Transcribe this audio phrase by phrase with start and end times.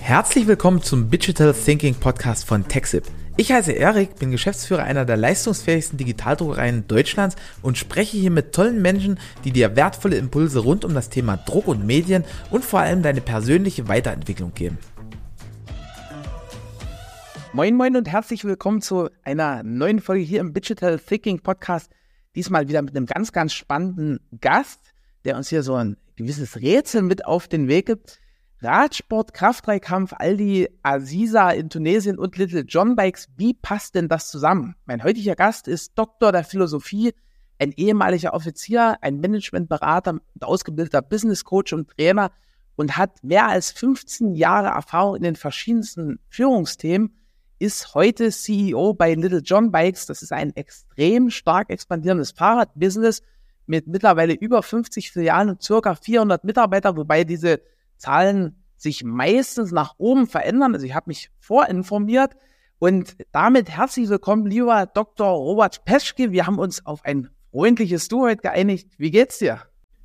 [0.00, 3.04] Herzlich willkommen zum Digital Thinking Podcast von TechSip.
[3.36, 8.80] Ich heiße Erik, bin Geschäftsführer einer der leistungsfähigsten Digitaldruckereien Deutschlands und spreche hier mit tollen
[8.80, 13.02] Menschen, die dir wertvolle Impulse rund um das Thema Druck und Medien und vor allem
[13.02, 14.78] deine persönliche Weiterentwicklung geben.
[17.52, 21.90] Moin Moin und herzlich willkommen zu einer neuen Folge hier im Digital Thinking Podcast.
[22.34, 24.80] Diesmal wieder mit einem ganz, ganz spannenden Gast,
[25.24, 28.20] der uns hier so ein gewisses Rätsel mit auf den Weg gibt.
[28.64, 33.28] Radsport, Kraftdreikampf, Aldi, Aziza in Tunesien und Little John Bikes.
[33.36, 34.74] Wie passt denn das zusammen?
[34.86, 37.12] Mein heutiger Gast ist Doktor der Philosophie,
[37.58, 42.32] ein ehemaliger Offizier, ein Managementberater und ausgebildeter Business Coach und Trainer
[42.76, 47.14] und hat mehr als 15 Jahre Erfahrung in den verschiedensten Führungsthemen,
[47.58, 50.06] ist heute CEO bei Little John Bikes.
[50.06, 53.22] Das ist ein extrem stark expandierendes Fahrradbusiness
[53.66, 57.60] mit mittlerweile über 50 Filialen und circa 400 Mitarbeiter, wobei diese
[57.96, 60.74] Zahlen sich meistens nach oben verändern.
[60.74, 62.32] Also ich habe mich vorinformiert
[62.78, 65.28] und damit herzlich willkommen, lieber Dr.
[65.28, 66.32] Robert Peschke.
[66.32, 68.90] Wir haben uns auf ein freundliches Du heute geeinigt.
[68.98, 69.60] Wie geht's dir?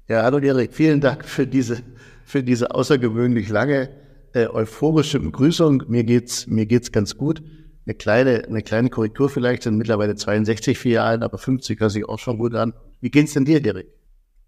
[0.07, 1.83] Ja, hallo Erik, vielen Dank für diese,
[2.25, 3.89] für diese außergewöhnlich lange
[4.33, 5.83] äh, euphorische Begrüßung.
[5.87, 7.43] Mir geht's, mir geht's ganz gut.
[7.85, 12.19] Eine kleine, eine kleine Korrektur vielleicht, sind mittlerweile 62 Filialen, aber 50 hört sich auch
[12.19, 12.73] schon gut an.
[13.01, 13.87] Wie geht's denn dir, Erik?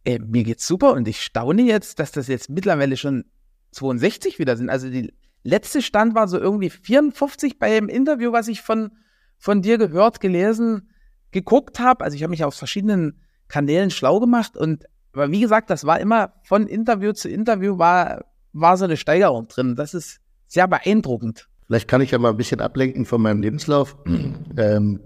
[0.03, 3.25] Äh, mir geht's super und ich staune jetzt, dass das jetzt mittlerweile schon
[3.71, 4.69] 62 wieder sind.
[4.69, 5.13] Also die
[5.43, 8.91] letzte Stand war so irgendwie 54 bei dem Interview, was ich von,
[9.37, 10.89] von dir gehört, gelesen,
[11.31, 12.03] geguckt habe.
[12.03, 15.99] Also ich habe mich auf verschiedenen Kanälen schlau gemacht und aber wie gesagt, das war
[15.99, 19.75] immer von Interview zu Interview war, war so eine Steigerung drin.
[19.75, 21.47] Das ist sehr beeindruckend.
[21.67, 23.97] Vielleicht kann ich ja mal ein bisschen ablenken von meinem Lebenslauf
[24.57, 25.01] ähm,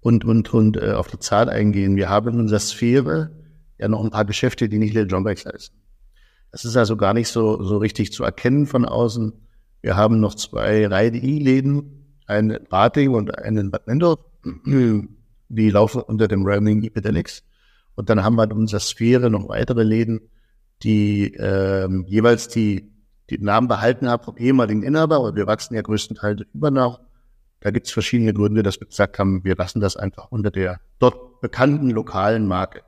[0.00, 1.96] und, und, und äh, auf die Zahl eingehen.
[1.96, 3.30] Wir haben in unserer Sphäre
[3.78, 5.74] ja noch ein paar Geschäfte, die nicht Little John Bikes heißen.
[6.50, 9.32] Das ist also gar nicht so, so richtig zu erkennen von außen.
[9.80, 14.20] Wir haben noch zwei Reide-I-Läden, einen in Rating und einen in Bad Mendorf.
[15.50, 17.42] Die laufen unter dem Roaming Epidemics.
[17.94, 20.20] Und dann haben wir in unserer Sphäre noch weitere Läden,
[20.82, 22.92] die ähm, jeweils die,
[23.30, 27.00] die Namen behalten haben vom ehemaligen Inhaber, aber wir wachsen ja größtenteils über nach.
[27.60, 30.80] Da gibt es verschiedene Gründe, dass wir gesagt haben, wir lassen das einfach unter der
[30.98, 32.82] dort bekannten lokalen Marke.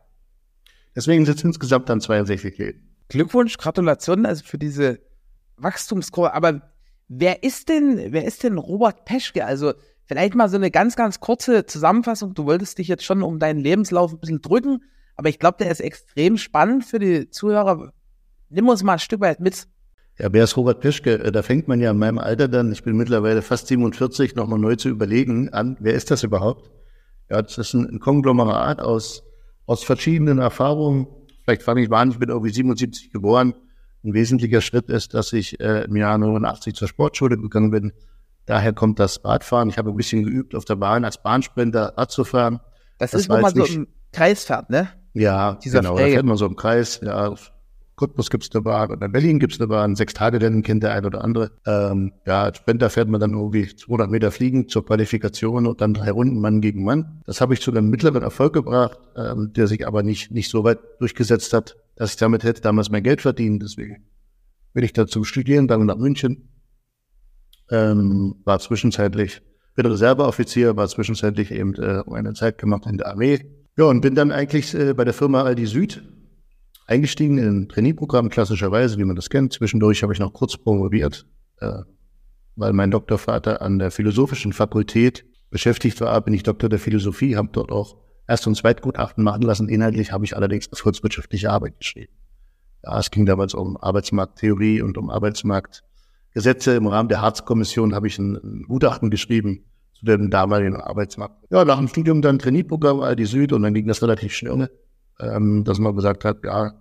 [0.95, 2.91] Deswegen sind es insgesamt dann 62 Läden.
[3.09, 5.01] Glückwunsch, Gratulation also für diese
[5.57, 6.33] Wachstumskurve.
[6.35, 6.63] Aber
[7.09, 9.45] wer ist denn, wer ist denn Robert Peschke?
[9.45, 9.75] Also
[10.05, 12.35] vielleicht mal so eine ganz, ganz kurze Zusammenfassung.
[12.35, 14.83] Du wolltest dich jetzt schon um deinen Lebenslauf ein bisschen drücken,
[15.17, 17.93] aber ich glaube, der ist extrem spannend für die Zuhörer.
[18.49, 19.67] Nimm uns mal ein Stück weit mit.
[20.19, 21.15] Ja, wer ist Robert Peschke?
[21.15, 24.59] Äh, da fängt man ja in meinem Alter dann, ich bin mittlerweile fast 47, nochmal
[24.59, 26.71] neu zu überlegen an, wer ist das überhaupt?
[27.31, 29.23] Ja, das ist ein Konglomerat aus
[29.71, 31.07] aus verschiedenen Erfahrungen,
[31.45, 33.55] vielleicht fange ich mal an, ich bin irgendwie 77 geboren.
[34.03, 37.93] Ein wesentlicher Schritt ist, dass ich äh, im Jahr 89 zur Sportschule gegangen bin.
[38.47, 39.69] Daher kommt das Radfahren.
[39.69, 42.59] Ich habe ein bisschen geübt, auf der Bahn als Bahnsprinter Rad zu fahren.
[42.99, 44.89] Das, das ist, wo man so im Kreis fährt, ne?
[45.13, 45.95] Ja, Dieser genau.
[45.95, 46.09] Fräge.
[46.09, 47.01] Da fährt man so im Kreis.
[47.05, 47.33] Ja,
[48.01, 49.95] Cottbus gibt es eine Bahn und in Berlin gibt es eine Bahn.
[49.95, 51.51] Sechs Tage Rennen kennt der ein oder andere.
[51.67, 55.93] Ähm, ja, als Sprinter fährt man dann irgendwie 200 Meter fliegen zur Qualifikation und dann
[55.93, 57.21] drei Runden Mann gegen Mann.
[57.27, 60.65] Das habe ich zu einem mittleren Erfolg gebracht, ähm, der sich aber nicht, nicht so
[60.65, 63.63] weit durchgesetzt hat, dass ich damit hätte damals mein Geld verdient.
[63.63, 64.07] Deswegen
[64.73, 66.49] bin ich dazu studieren, dann nach München.
[67.71, 69.43] Ähm, war zwischenzeitlich,
[69.75, 73.45] bin Reserveoffizier, war zwischenzeitlich eben äh, eine Zeit gemacht in der Armee.
[73.77, 76.03] Ja, und bin dann eigentlich äh, bei der Firma Aldi Süd
[76.91, 79.53] eingestiegen in ein Trainee-Programm, klassischerweise, wie man das kennt.
[79.53, 81.27] Zwischendurch habe ich noch kurz promoviert,
[81.61, 81.83] äh,
[82.57, 87.49] weil mein Doktorvater an der Philosophischen Fakultät beschäftigt war, bin ich Doktor der Philosophie, habe
[87.53, 87.97] dort auch
[88.27, 89.69] Erst- und Zweitgutachten machen lassen.
[89.69, 92.13] Inhaltlich habe ich allerdings eine volkswirtschaftliche Arbeit geschrieben.
[92.85, 96.75] Ja, es ging damals um Arbeitsmarkttheorie und um Arbeitsmarktgesetze.
[96.75, 99.65] Im Rahmen der Harz-Kommission habe ich ein, ein, Gutachten geschrieben
[99.95, 101.45] zu dem damaligen Arbeitsmarkt.
[101.51, 104.69] Ja, nach dem Studium dann Trainee-Programm Aldi Süd und dann ging das relativ schnell
[105.23, 106.73] ähm, dass man gesagt hat, ja,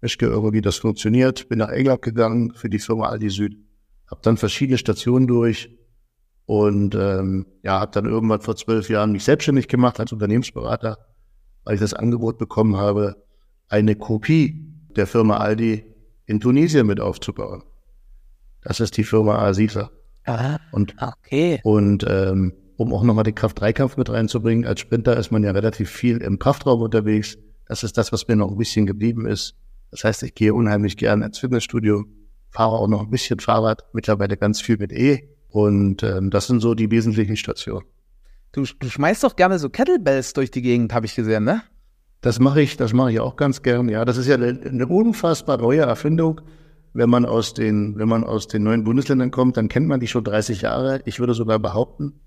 [0.00, 1.48] Mischke, irgendwie das funktioniert.
[1.48, 3.56] Bin nach England gegangen für die Firma Aldi Süd.
[4.10, 5.76] Habe dann verschiedene Stationen durch
[6.46, 10.98] und ähm, ja, habe dann irgendwann vor zwölf Jahren mich selbstständig gemacht als Unternehmensberater,
[11.64, 13.24] weil ich das Angebot bekommen habe,
[13.68, 15.84] eine Kopie der Firma Aldi
[16.26, 17.64] in Tunesien mit aufzubauen.
[18.62, 19.90] Das ist die Firma Asisa.
[20.24, 21.60] Ah, und, okay.
[21.62, 25.90] Und ähm, um auch nochmal den Kraft-3-Kampf mit reinzubringen, als Sprinter ist man ja relativ
[25.90, 27.38] viel im Kraftraum unterwegs.
[27.66, 29.54] Das ist das, was mir noch ein bisschen geblieben ist.
[29.90, 32.04] Das heißt, ich gehe unheimlich gerne ins Fitnessstudio,
[32.50, 35.28] fahre auch noch ein bisschen Fahrrad, mittlerweile ganz viel mit E.
[35.48, 37.84] Und ähm, das sind so die wesentlichen Stationen.
[38.52, 41.62] Du, du schmeißt doch gerne so Kettlebells durch die Gegend, habe ich gesehen, ne?
[42.20, 43.88] Das mache ich, das mache ich auch ganz gern.
[43.88, 46.40] Ja, das ist ja eine, eine unfassbar neue Erfindung.
[46.92, 50.08] wenn man aus den, wenn man aus den neuen Bundesländern kommt, dann kennt man die
[50.08, 51.02] schon 30 Jahre.
[51.04, 52.20] Ich würde sogar behaupten,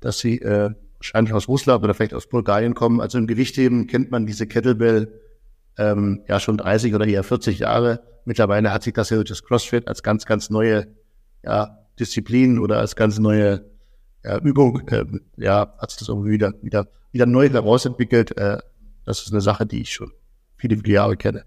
[0.00, 0.70] dass sie äh,
[1.02, 3.00] wahrscheinlich aus Russland oder vielleicht aus Bulgarien kommen.
[3.00, 5.20] Also im Gewichtheben kennt man diese Kettlebell
[5.76, 8.02] ähm, ja schon 30 oder eher 40 Jahre.
[8.24, 10.86] Mittlerweile hat sich das ja durch das CrossFit als ganz, ganz neue
[11.42, 13.64] ja, Disziplin oder als ganz neue
[14.24, 15.04] ja, Übung, äh,
[15.36, 18.36] ja, hat sich das irgendwie wieder, wieder, wieder neu herausentwickelt.
[18.36, 18.58] Äh,
[19.04, 20.12] das ist eine Sache, die ich schon
[20.56, 21.44] viele, viele Jahre kenne.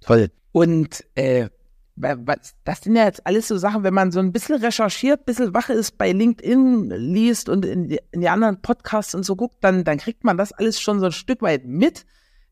[0.00, 0.28] Toll.
[0.52, 1.48] Und äh,
[1.96, 5.54] das sind ja jetzt alles so Sachen, wenn man so ein bisschen recherchiert, ein bisschen
[5.54, 9.56] wach ist, bei LinkedIn liest und in die, in die anderen Podcasts und so guckt,
[9.60, 12.04] dann, dann kriegt man das alles schon so ein Stück weit mit.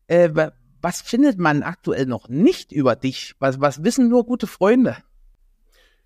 [0.07, 0.29] Äh,
[0.81, 3.35] was findet man aktuell noch nicht über dich?
[3.39, 4.97] Was, was wissen nur gute Freunde?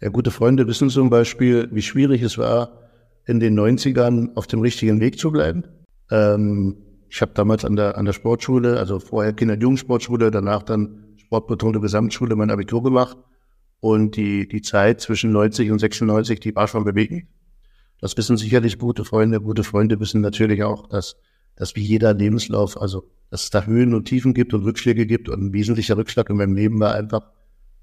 [0.01, 2.89] Ja, gute Freunde wissen zum Beispiel, wie schwierig es war,
[3.25, 5.63] in den 90ern auf dem richtigen Weg zu bleiben.
[6.11, 6.77] Ähm,
[7.09, 11.06] ich habe damals an der, an der Sportschule, also vorher Kinder- und Jugendsportschule, danach dann
[11.27, 13.17] sportbetonte Gesamtschule mein Abitur gemacht.
[13.79, 17.27] Und die, die Zeit zwischen 90 und 96, die war schon bewegend.
[17.99, 19.41] Das wissen sicherlich gute Freunde.
[19.41, 21.17] Gute Freunde wissen natürlich auch, dass,
[21.55, 25.29] dass wie jeder Lebenslauf, also dass es da Höhen und Tiefen gibt und Rückschläge gibt.
[25.29, 27.21] Und ein wesentlicher Rückschlag in meinem Leben war einfach,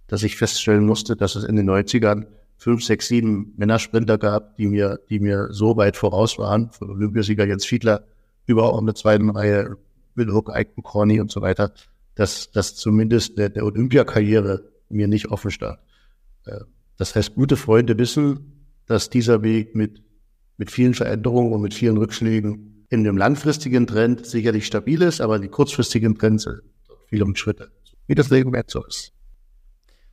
[0.06, 2.26] dass ich feststellen musste, dass es in den 90ern
[2.56, 7.46] fünf, sechs, sieben Männersprinter gab, die mir, die mir so weit voraus waren, von Olympiasieger
[7.46, 8.04] Jens Fiedler
[8.46, 9.76] über auch eine zweiten Reihe,
[10.14, 11.72] Will Hook, Ike Corny und so weiter,
[12.14, 15.78] dass, dass zumindest der, der Olympiakarriere mir nicht offen stand.
[16.46, 16.60] Äh,
[16.96, 20.02] das heißt, gute Freunde wissen, dass dieser Weg mit,
[20.56, 25.38] mit vielen Veränderungen und mit vielen Rückschlägen in dem langfristigen Trend sicherlich stabil ist, aber
[25.38, 26.60] die kurzfristigen Trends sind
[27.08, 27.70] viele Schritte.
[28.06, 29.12] Wie das Leben jetzt so ist.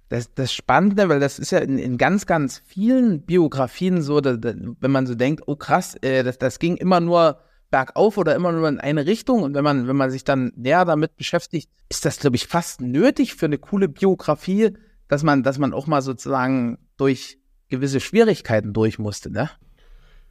[0.10, 4.36] Das, das Spannende, weil das ist ja in, in ganz, ganz vielen Biografien so, da,
[4.36, 7.40] da, wenn man so denkt, oh krass, äh, das, das ging immer nur
[7.72, 9.42] bergauf oder immer nur in eine Richtung.
[9.42, 12.82] Und wenn man, wenn man sich dann näher damit beschäftigt, ist das, glaube ich, fast
[12.82, 14.78] nötig für eine coole Biografie,
[15.08, 17.40] dass man, dass man auch mal sozusagen durch
[17.70, 19.50] gewisse Schwierigkeiten durch musste, ne?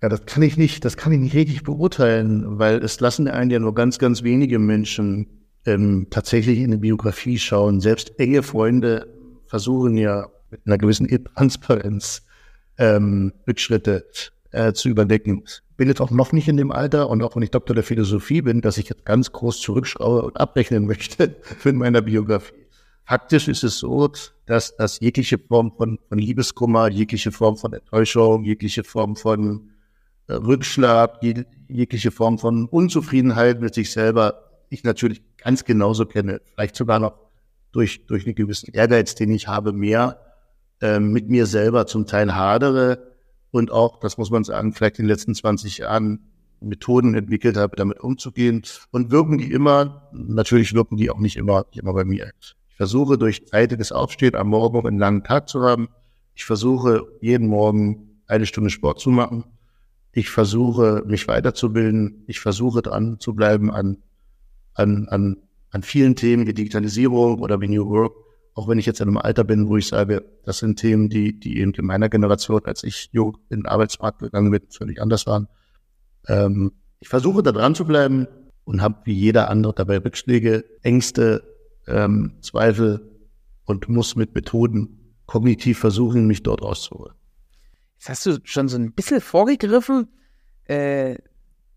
[0.02, 3.50] Ja, das kann ich nicht, das kann ich nicht richtig beurteilen, weil es lassen einen
[3.50, 5.26] ja nur ganz, ganz wenige Menschen
[5.66, 7.80] ähm, tatsächlich in eine Biografie schauen.
[7.80, 9.06] Selbst enge Freunde
[9.46, 12.22] versuchen ja mit einer gewissen Transparenz
[12.78, 14.06] ähm, Rückschritte
[14.52, 15.44] äh, zu überdecken
[15.80, 18.42] bin jetzt auch noch nicht in dem Alter und auch wenn ich Doktor der Philosophie
[18.42, 22.66] bin, dass ich jetzt ganz groß zurückschraube und abrechnen möchte für meiner Biografie.
[23.06, 24.10] Faktisch ist es so,
[24.44, 29.70] dass, dass jegliche Form von, von Liebeskummer, jegliche Form von Enttäuschung, jegliche Form von
[30.26, 36.42] äh, Rückschlag, je, jegliche Form von Unzufriedenheit mit sich selber ich natürlich ganz genauso kenne.
[36.52, 37.14] Vielleicht sogar noch
[37.72, 40.20] durch, durch einen gewissen Ehrgeiz, den ich habe, mehr
[40.82, 43.09] äh, mit mir selber zum Teil hadere,
[43.50, 46.20] und auch, das muss man sagen, vielleicht in den letzten 20 Jahren
[46.60, 48.62] Methoden entwickelt habe, damit umzugehen.
[48.90, 52.30] Und wirken die immer, natürlich wirken die auch nicht immer, nicht immer bei mir.
[52.68, 55.88] Ich versuche durch zeitiges Aufstehen am Morgen einen langen Tag zu haben.
[56.34, 59.44] Ich versuche jeden Morgen eine Stunde Sport zu machen.
[60.12, 62.24] Ich versuche mich weiterzubilden.
[62.26, 63.98] Ich versuche dran zu bleiben an,
[64.74, 65.36] an, an,
[65.70, 68.12] an vielen Themen wie Digitalisierung oder wie New Work
[68.54, 71.38] auch wenn ich jetzt in einem Alter bin, wo ich sage, das sind Themen, die,
[71.38, 75.26] die eben in meiner Generation, als ich jung in den Arbeitsmarkt gegangen bin, völlig anders
[75.26, 75.48] waren.
[76.26, 78.26] Ähm, ich versuche da dran zu bleiben
[78.64, 81.42] und habe wie jeder andere dabei Rückschläge, Ängste,
[81.86, 83.10] ähm, Zweifel
[83.64, 87.14] und muss mit Methoden kognitiv versuchen, mich dort rauszuholen.
[87.98, 90.08] Jetzt hast du schon so ein bisschen vorgegriffen.
[90.64, 91.16] Äh,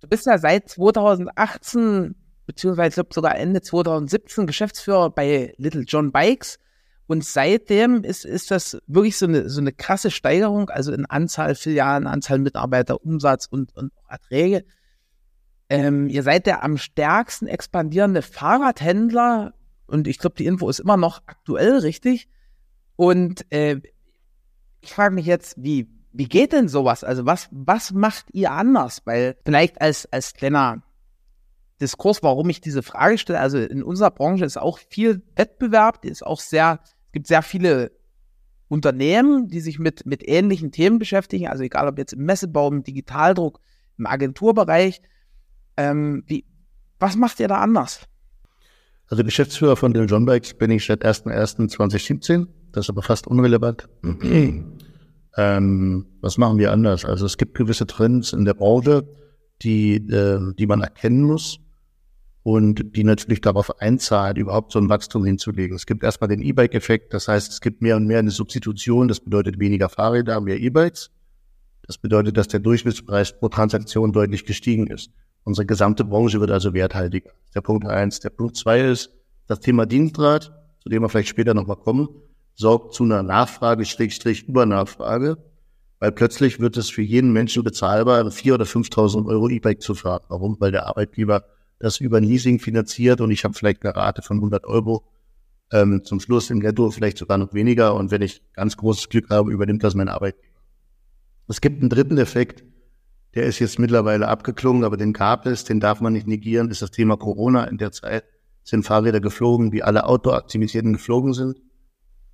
[0.02, 2.16] du bist ja seit 2018
[2.46, 6.60] beziehungsweise ich glaube sogar Ende 2017 Geschäftsführer bei Little John Bikes.
[7.08, 11.56] Und seitdem ist, ist das wirklich so eine, so eine krasse Steigerung, also in Anzahl
[11.56, 14.64] Filialen, Anzahl Mitarbeiter, Umsatz und, und Erträge.
[15.70, 19.54] Ähm, ihr seid der am stärksten expandierende Fahrradhändler
[19.88, 22.30] und ich glaube, die Info ist immer noch aktuell, richtig?
[22.96, 23.82] Und äh,
[24.82, 27.04] ich frage mich jetzt, wie, wie geht denn sowas?
[27.04, 29.02] Also was, was macht ihr anders?
[29.06, 30.84] Weil vielleicht als, als kleiner
[31.82, 33.40] Diskurs, warum ich diese Frage stelle.
[33.40, 37.92] Also in unserer Branche ist auch viel Wettbewerb, ist auch sehr, es gibt sehr viele
[38.68, 42.84] Unternehmen, die sich mit, mit ähnlichen Themen beschäftigen, also egal ob jetzt im Messebau, im
[42.84, 43.60] Digitaldruck,
[43.98, 45.02] im Agenturbereich.
[45.78, 46.46] Ähm, wie,
[47.00, 48.08] was macht ihr da anders?
[49.08, 52.48] Also Geschäftsführer von den John Bikes bin ich seit 01.01.2017.
[52.72, 53.88] Das ist aber fast unrelevant.
[55.38, 57.06] ähm, was machen wir anders?
[57.06, 59.08] Also es gibt gewisse Trends in der Branche,
[59.62, 61.60] die, äh, die man erkennen muss
[62.44, 65.76] und die natürlich darauf einzahlt, überhaupt so ein Wachstum hinzulegen.
[65.76, 69.22] Es gibt erstmal den E-Bike-Effekt, das heißt, es gibt mehr und mehr eine Substitution, das
[69.22, 71.10] bedeutet weniger Fahrräder, mehr E-Bikes.
[71.88, 75.12] Das bedeutet, dass der Durchschnittspreis pro Transaktion deutlich gestiegen ist.
[75.46, 77.32] Unsere gesamte Branche wird also werthaltiger.
[77.56, 78.20] Der Punkt eins.
[78.22, 79.12] Der Punkt zwei ist
[79.48, 82.08] das Thema Dienstrad, zu dem wir vielleicht später nochmal kommen.
[82.56, 85.38] sorgt zu einer Nachfrage, Schrägstrich Übernachfrage,
[86.00, 90.24] weil plötzlich wird es für jeden Menschen bezahlbar, 4.000 oder 5.000 Euro E-Bike zu fahren.
[90.28, 90.58] Warum?
[90.60, 91.44] Weil der Arbeitgeber
[91.80, 95.04] das über ein Leasing finanziert und ich habe vielleicht eine Rate von 100 Euro.
[95.72, 99.30] Ähm, zum Schluss im Netto vielleicht sogar noch weniger und wenn ich ganz großes Glück
[99.30, 100.48] habe, übernimmt das mein Arbeitgeber.
[101.48, 102.64] Es gibt einen dritten Effekt,
[103.36, 106.82] der ist jetzt mittlerweile abgeklungen, aber den gab es, den darf man nicht negieren, ist
[106.82, 107.64] das Thema Corona.
[107.64, 108.26] In der Zeit
[108.64, 111.60] sind Fahrräder geflogen, wie alle Outdoor-Aktivitäten geflogen sind.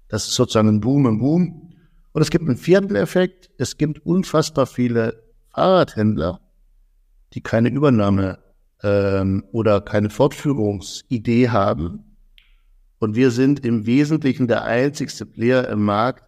[0.09, 1.73] Das ist sozusagen ein Boom im Boom.
[2.11, 3.49] Und es gibt einen vierten Effekt.
[3.57, 6.41] Es gibt unfassbar viele Fahrradhändler,
[7.33, 8.39] die keine Übernahme
[8.83, 12.15] ähm, oder keine Fortführungsidee haben.
[12.99, 16.25] Und wir sind im Wesentlichen der einzigste Player im Markt,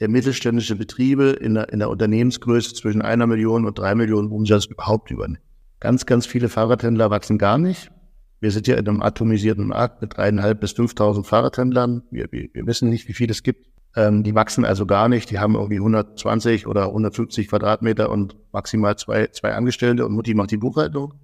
[0.00, 4.66] der mittelständische Betriebe in der, in der Unternehmensgröße zwischen einer Million und drei Millionen Umsatz
[4.66, 5.42] überhaupt übernimmt.
[5.80, 7.90] Ganz, ganz viele Fahrradhändler wachsen gar nicht.
[8.38, 12.02] Wir sind ja in einem atomisierten Markt mit dreieinhalb bis 5.000 Fahrradhändlern.
[12.10, 13.68] Wir, wir, wir wissen nicht, wie viel es gibt.
[13.94, 15.30] Ähm, die wachsen also gar nicht.
[15.30, 20.50] Die haben irgendwie 120 oder 150 Quadratmeter und maximal zwei, zwei Angestellte und Mutti macht
[20.50, 21.14] die Buchhaltung.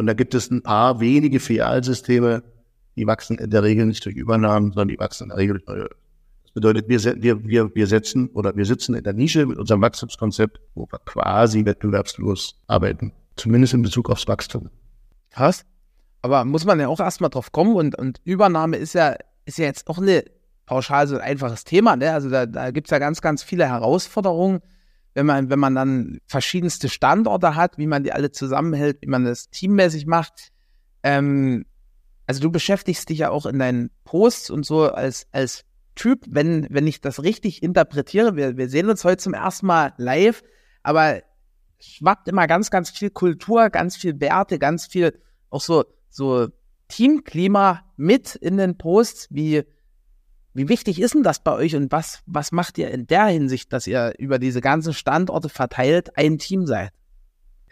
[0.00, 2.42] Und da gibt es ein paar wenige Filialsysteme,
[2.96, 5.90] die wachsen in der Regel nicht durch Übernahmen, sondern die wachsen in der Regel durch.
[6.44, 9.82] Das bedeutet, wir, wir, wir, wir setzen oder wir sitzen in der Nische mit unserem
[9.82, 13.12] Wachstumskonzept, wo wir quasi wettbewerbslos arbeiten.
[13.36, 14.70] Zumindest in Bezug aufs Wachstum.
[15.32, 15.66] Krass.
[16.22, 19.66] Aber muss man ja auch erstmal drauf kommen und, und Übernahme ist ja, ist ja
[19.66, 20.24] jetzt auch eine
[20.64, 21.96] pauschal so ein einfaches Thema.
[21.96, 22.10] Ne?
[22.10, 24.62] Also da, da gibt es ja ganz, ganz viele Herausforderungen,
[25.14, 29.24] wenn man, wenn man dann verschiedenste Standorte hat, wie man die alle zusammenhält, wie man
[29.24, 30.52] das teammäßig macht.
[31.02, 31.66] Ähm,
[32.26, 35.64] also du beschäftigst dich ja auch in deinen Posts und so als, als
[35.96, 39.92] Typ, wenn, wenn ich das richtig interpretiere, wir, wir sehen uns heute zum ersten Mal
[39.96, 40.42] live,
[40.82, 41.22] aber
[41.80, 45.18] schwappt immer ganz, ganz viel Kultur, ganz viel Werte, ganz viel
[45.50, 46.48] auch so so
[46.88, 49.28] Teamklima mit in den Posts.
[49.30, 49.62] Wie,
[50.52, 53.72] wie wichtig ist denn das bei euch und was, was macht ihr in der Hinsicht,
[53.72, 56.90] dass ihr über diese ganzen Standorte verteilt ein Team seid?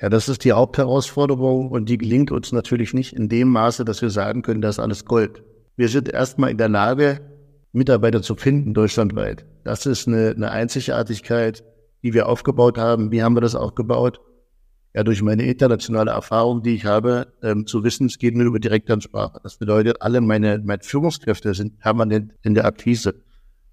[0.00, 4.00] Ja, das ist die Hauptherausforderung und die gelingt uns natürlich nicht in dem Maße, dass
[4.00, 5.42] wir sagen können, das ist alles Gold.
[5.76, 7.20] Wir sind erstmal in der Lage,
[7.72, 9.44] Mitarbeiter zu finden deutschlandweit.
[9.64, 11.64] Das ist eine, eine Einzigartigkeit,
[12.02, 13.10] die wir aufgebaut haben.
[13.10, 14.20] Wie haben wir das aufgebaut?
[14.98, 18.58] Ja durch meine internationale Erfahrung, die ich habe, ähm, zu wissen, es geht nur über
[18.58, 19.38] Direktansprache.
[19.44, 23.14] Das bedeutet, alle meine, meine Führungskräfte sind permanent in der Akquise.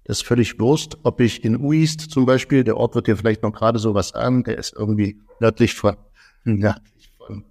[0.04, 3.42] Das ist völlig Wurst, ob ich in Uist zum Beispiel, der Ort wird dir vielleicht
[3.42, 5.96] noch gerade so was sagen, der ist irgendwie nördlich von,
[6.44, 7.44] nördlich von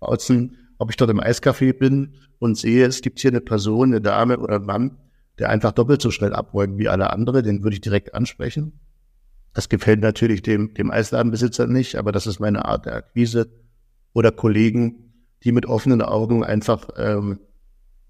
[0.00, 4.00] Bautzen, ob ich dort im Eiscafé bin und sehe, es gibt hier eine Person, eine
[4.00, 4.96] Dame oder ein Mann,
[5.38, 8.72] der einfach doppelt so schnell abräumt wie alle andere, den würde ich direkt ansprechen.
[9.52, 13.50] Das gefällt natürlich dem, dem Eisladenbesitzer nicht, aber das ist meine Art der Akquise.
[14.12, 17.40] Oder Kollegen, die mit offenen Augen einfach ähm,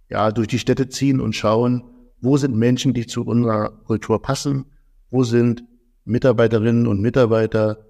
[0.08, 1.84] ja, durch die Städte ziehen und schauen,
[2.20, 4.66] wo sind Menschen, die zu unserer Kultur passen,
[5.10, 5.64] wo sind
[6.04, 7.86] Mitarbeiterinnen und Mitarbeiter,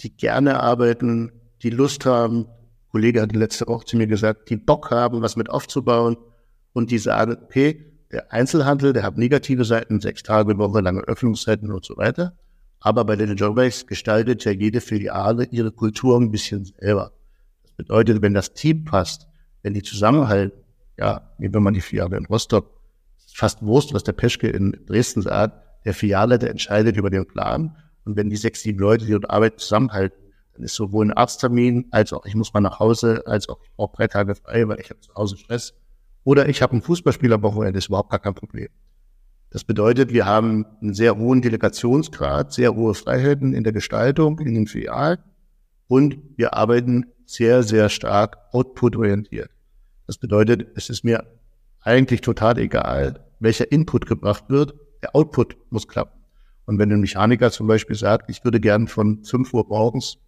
[0.00, 2.46] die gerne arbeiten, die Lust haben.
[2.46, 6.16] Ein Kollege hat letzte Woche zu mir gesagt, die Bock haben, was mit aufzubauen
[6.72, 11.70] und die sagen, okay, der Einzelhandel, der hat negative Seiten, sechs Tage Woche, lange Öffnungszeiten
[11.70, 12.36] und so weiter.
[12.80, 17.12] Aber bei den Jobbikes gestaltet ja jede Filiale ihre Kultur ein bisschen selber.
[17.62, 19.28] Das bedeutet, wenn das Team passt,
[19.62, 20.58] wenn die zusammenhalten,
[20.98, 22.80] ja, wie wenn man die Filiale in Rostock,
[23.34, 27.76] fast Wurst, was der Peschke in Dresden sagt, der Filialleiter entscheidet über den Plan.
[28.04, 30.18] Und wenn die sechs, sieben Leute, die dort arbeiten, zusammenhalten,
[30.54, 33.70] dann ist sowohl ein Arzttermin, als auch ich muss mal nach Hause, als auch ich
[33.76, 35.74] brauche drei Tage frei, weil ich habe zu Hause Stress.
[36.24, 38.68] Oder ich habe ein Fußballspieler-Wochenende, ist überhaupt gar kein Problem.
[39.50, 44.54] Das bedeutet, wir haben einen sehr hohen Delegationsgrad, sehr hohe Freiheiten in der Gestaltung, in
[44.54, 45.18] den Filialen
[45.88, 49.50] und wir arbeiten sehr, sehr stark output-orientiert.
[50.06, 51.24] Das bedeutet, es ist mir
[51.80, 56.20] eigentlich total egal, welcher Input gebracht wird, der Output muss klappen.
[56.66, 60.18] Und wenn ein Mechaniker zum Beispiel sagt, ich würde gern von 5 Uhr morgens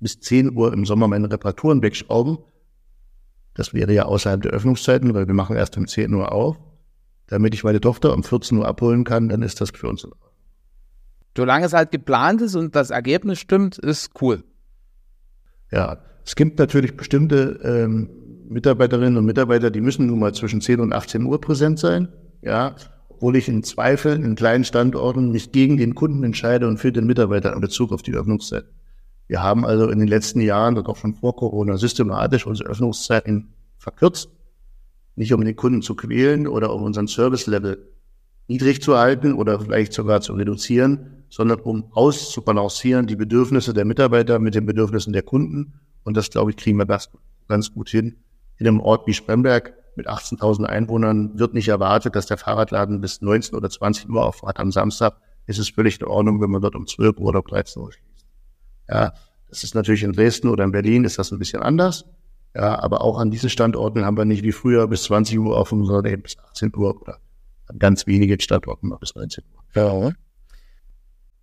[0.00, 2.38] bis 10 Uhr im Sommer meine Reparaturen wegschrauben,
[3.52, 6.58] das wäre ja außerhalb der Öffnungszeiten, weil wir machen erst um 10 Uhr auf,
[7.28, 10.06] damit ich meine Tochter um 14 Uhr abholen kann, dann ist das für uns.
[11.36, 14.42] Solange es halt geplant ist und das Ergebnis stimmt, ist cool.
[15.70, 18.10] Ja, es gibt natürlich bestimmte ähm,
[18.48, 22.08] Mitarbeiterinnen und Mitarbeiter, die müssen nun mal zwischen 10 und 18 Uhr präsent sein.
[22.42, 22.74] Ja,
[23.08, 27.06] obwohl ich in Zweifel in kleinen Standorten mich gegen den Kunden entscheide und für den
[27.06, 28.64] Mitarbeiter in Bezug auf die Öffnungszeit.
[29.26, 33.52] Wir haben also in den letzten Jahren und auch schon vor Corona systematisch unsere Öffnungszeiten
[33.76, 34.30] verkürzt
[35.18, 37.88] nicht um den Kunden zu quälen oder um unseren Service-Level
[38.46, 44.38] niedrig zu halten oder vielleicht sogar zu reduzieren, sondern um auszubalancieren die Bedürfnisse der Mitarbeiter
[44.38, 45.74] mit den Bedürfnissen der Kunden.
[46.04, 47.10] Und das, glaube ich, kriegen wir das
[47.48, 48.16] ganz gut hin.
[48.56, 53.20] In einem Ort wie Spremberg mit 18.000 Einwohnern wird nicht erwartet, dass der Fahrradladen bis
[53.20, 54.60] 19 oder 20 Uhr aufhat.
[54.60, 57.46] Am Samstag ist es völlig in Ordnung, wenn man dort um 12 Uhr oder um
[57.46, 58.26] 13 Uhr schließt.
[58.88, 59.12] Ja,
[59.48, 62.04] das ist natürlich in Dresden oder in Berlin ist das ein bisschen anders.
[62.54, 65.84] Ja, aber auch an diesen Standorten haben wir nicht wie früher bis 20 Uhr offen,
[65.84, 67.18] sondern eben bis 18 Uhr oder
[67.66, 69.82] an ganz wenigen Standorten mal bis 19 Uhr.
[69.82, 70.12] Ja.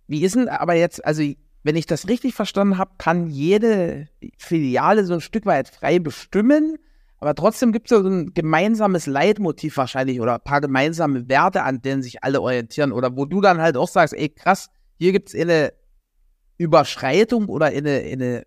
[0.08, 1.22] Wie ist denn aber jetzt, also
[1.62, 4.08] wenn ich das richtig verstanden habe, kann jede
[4.38, 6.76] Filiale so ein Stück weit frei bestimmen,
[7.18, 11.82] aber trotzdem gibt es so ein gemeinsames Leitmotiv wahrscheinlich oder ein paar gemeinsame Werte, an
[11.82, 15.30] denen sich alle orientieren oder wo du dann halt auch sagst, ey krass, hier gibt
[15.30, 15.72] es eine
[16.58, 18.46] Überschreitung oder eine, eine,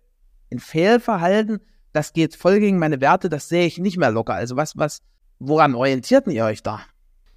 [0.50, 1.60] ein Fehlverhalten,
[1.92, 4.34] das geht voll gegen meine Werte, das sehe ich nicht mehr locker.
[4.34, 5.02] Also was, was,
[5.38, 6.80] woran orientierten ihr euch da?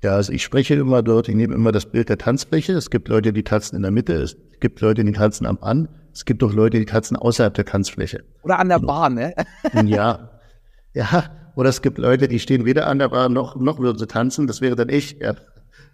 [0.02, 2.74] Ja, also ich spreche immer dort, ich nehme immer das Bild der Tanzfläche.
[2.74, 5.88] Es gibt Leute, die tanzen in der Mitte, es gibt Leute, die tanzen am An,
[6.12, 8.24] es gibt auch Leute, die tanzen außerhalb der Tanzfläche.
[8.44, 9.34] Oder an der Bar, ne?
[9.86, 10.30] ja.
[10.94, 11.24] Ja,
[11.56, 14.46] oder es gibt Leute, die stehen weder an der Bar noch, noch würden sie tanzen.
[14.46, 15.18] Das wäre dann ich.
[15.20, 15.36] Ja.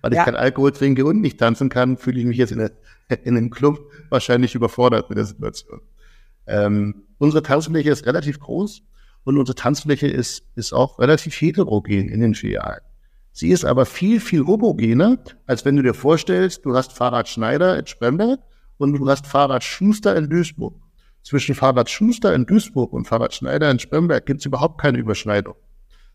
[0.01, 0.25] Weil ich ja.
[0.25, 2.71] kein Alkohol trinke und nicht tanzen kann, fühle ich mich jetzt in, eine,
[3.23, 5.81] in einem Club wahrscheinlich überfordert mit der Situation.
[6.49, 8.81] Ähm, unsere Tanzfläche ist relativ groß
[9.23, 12.81] und unsere Tanzfläche ist, ist auch relativ heterogen in den Filialen.
[13.31, 17.77] Sie ist aber viel, viel homogener, als wenn du dir vorstellst, du hast Fahrrad Schneider
[17.77, 18.39] in Spremberg
[18.77, 20.75] und du hast Fahrrad Schuster in Duisburg.
[21.21, 25.55] Zwischen Fahrrad Schuster in Duisburg und Fahrrad Schneider in Spremberg gibt es überhaupt keine Überschneidung.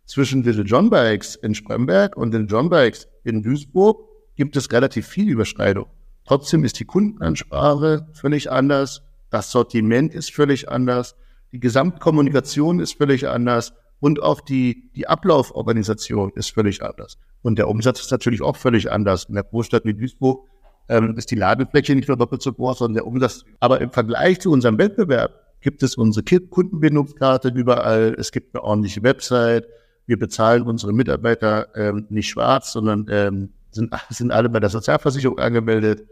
[0.06, 4.00] Zwischen Little John Bikes in Spremberg und den John Bikes in Duisburg
[4.34, 5.86] gibt es relativ viel Überschneidung.
[6.26, 9.02] Trotzdem ist die Kundenansprache völlig anders,
[9.34, 11.16] das Sortiment ist völlig anders,
[11.50, 17.18] die Gesamtkommunikation ist völlig anders und auch die, die Ablauforganisation ist völlig anders.
[17.42, 19.24] Und der Umsatz ist natürlich auch völlig anders.
[19.24, 20.46] In der Großstadt wie Duisburg
[20.88, 23.44] ähm, ist die Ladefläche nicht nur doppelt so groß, sondern der Umsatz.
[23.58, 28.14] Aber im Vergleich zu unserem Wettbewerb gibt es unsere Kundenbindungskarte überall.
[28.16, 29.66] Es gibt eine ordentliche Website.
[30.06, 35.40] Wir bezahlen unsere Mitarbeiter ähm, nicht schwarz, sondern ähm, sind, sind alle bei der Sozialversicherung
[35.40, 36.06] angemeldet.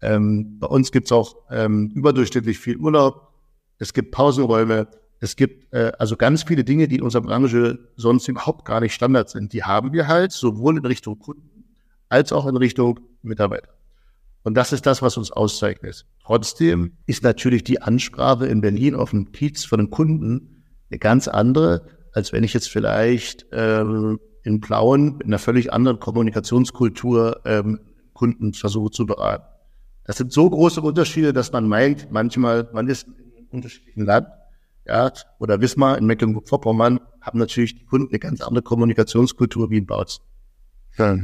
[0.00, 3.32] Ähm, bei uns gibt's auch ähm, überdurchschnittlich viel Urlaub.
[3.78, 4.88] Es gibt Pausenräume.
[5.20, 8.94] Es gibt äh, also ganz viele Dinge, die in unserer Branche sonst überhaupt gar nicht
[8.94, 9.52] Standard sind.
[9.52, 11.64] Die haben wir halt sowohl in Richtung Kunden
[12.08, 13.70] als auch in Richtung Mitarbeiter.
[14.44, 16.06] Und das ist das, was uns auszeichnet.
[16.24, 21.28] Trotzdem ist natürlich die Ansprache in Berlin auf dem Kiez von einem Kunden eine ganz
[21.28, 27.80] andere, als wenn ich jetzt vielleicht ähm, in Plauen mit einer völlig anderen Kommunikationskultur ähm,
[28.14, 29.44] Kunden versuche zu beraten.
[30.08, 34.26] Das sind so große Unterschiede, dass man meint, manchmal, man ist in einem unterschiedlichen Land
[34.86, 39.84] ja, oder Wismar in Mecklenburg-Vorpommern haben natürlich die Kunden eine ganz andere Kommunikationskultur wie in
[39.84, 40.24] Bautzen.
[40.96, 41.14] Ja.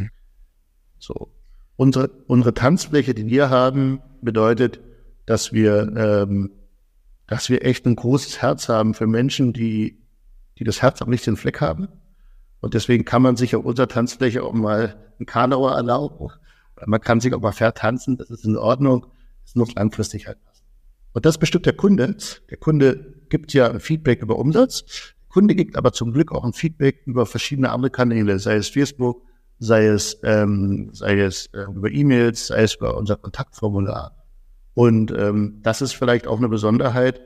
[0.99, 1.33] So.
[1.77, 4.81] Unsere, unsere Tanzfläche, die wir haben, bedeutet,
[5.25, 6.51] dass wir, ähm,
[7.27, 9.99] dass wir echt ein großes Herz haben für Menschen, die,
[10.59, 11.89] die das Herz am richtigen Fleck haben.
[12.61, 16.29] Und deswegen kann man sich auf unserer Tanzfläche auch mal einen Kanauer erlauben.
[16.87, 19.07] Man kann sich auch mal vertanzen, das ist in Ordnung.
[19.45, 20.65] Das muss langfristig halt passen.
[21.13, 22.17] Und das bestimmt der Kunde.
[22.51, 24.85] Der Kunde gibt ja ein Feedback über Umsatz.
[24.85, 28.69] Der Kunde gibt aber zum Glück auch ein Feedback über verschiedene andere Kanäle, sei es
[28.69, 29.23] Facebook,
[29.59, 34.25] sei es, ähm, sei es äh, über E-Mails, sei es über unser Kontaktformular.
[34.75, 37.21] Und ähm, das ist vielleicht auch eine Besonderheit.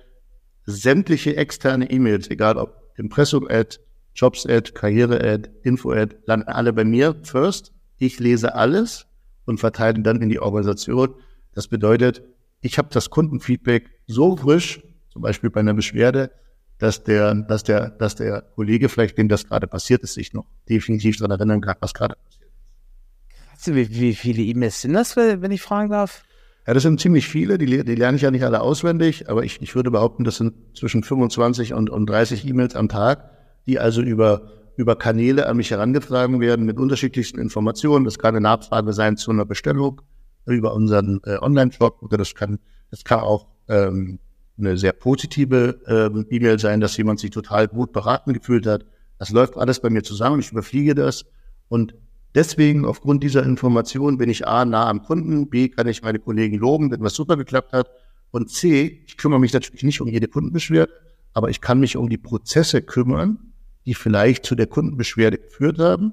[0.66, 3.78] Sämtliche externe E-Mails, egal ob Impressum-Ad,
[4.14, 7.72] Jobs-Ad, Karriere-Ad, Info-Ad, landen alle bei mir first.
[7.96, 9.07] Ich lese alles
[9.48, 11.14] und verteile dann in die Organisation.
[11.54, 12.22] Das bedeutet,
[12.60, 16.30] ich habe das Kundenfeedback so frisch, zum Beispiel bei einer Beschwerde,
[16.78, 20.46] dass der, dass der, dass der Kollege vielleicht, dem das gerade passiert ist, sich noch
[20.68, 23.64] definitiv daran erinnern kann, was gerade passiert ist.
[23.64, 26.24] Krass, wie, wie viele E-Mails sind das, wenn ich fragen darf?
[26.66, 29.62] Ja, das sind ziemlich viele, die, die lerne ich ja nicht alle auswendig, aber ich,
[29.62, 33.30] ich würde behaupten, das sind zwischen 25 und, und 30 E-Mails am Tag,
[33.66, 38.04] die also über, über Kanäle an mich herangetragen werden mit unterschiedlichsten Informationen.
[38.04, 40.00] Das kann eine Nachfrage sein zu einer Bestellung
[40.46, 42.60] über unseren äh, Online-Shop oder das kann,
[42.92, 44.20] das kann auch ähm,
[44.56, 48.86] eine sehr positive äh, E-Mail sein, dass jemand sich total gut beraten gefühlt hat.
[49.18, 51.24] Das läuft alles bei mir zusammen, ich überfliege das
[51.66, 51.96] und
[52.36, 56.56] deswegen aufgrund dieser Information bin ich A, nah am Kunden, B, kann ich meine Kollegen
[56.56, 57.90] loben, wenn was super geklappt hat
[58.30, 60.92] und C, ich kümmere mich natürlich nicht um jede Kundenbeschwerde,
[61.32, 63.47] aber ich kann mich um die Prozesse kümmern,
[63.88, 66.12] die vielleicht zu der Kundenbeschwerde geführt haben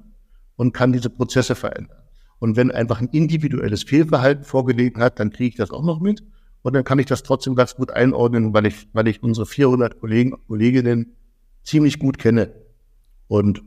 [0.56, 1.98] und kann diese Prozesse verändern.
[2.38, 6.24] Und wenn einfach ein individuelles Fehlverhalten vorgelegen hat, dann kriege ich das auch noch mit.
[6.62, 10.00] Und dann kann ich das trotzdem ganz gut einordnen, weil ich, weil ich unsere 400
[10.00, 11.16] Kollegen und Kolleginnen
[11.64, 12.50] ziemlich gut kenne.
[13.28, 13.62] Und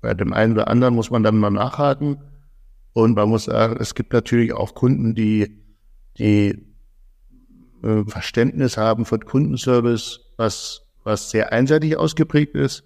[0.00, 2.18] bei dem einen oder anderen muss man dann mal nachhaken.
[2.94, 5.62] Und man muss sagen, es gibt natürlich auch Kunden, die,
[6.18, 6.66] die
[7.84, 12.82] äh, Verständnis haben von Kundenservice, was, was sehr einseitig ausgeprägt ist.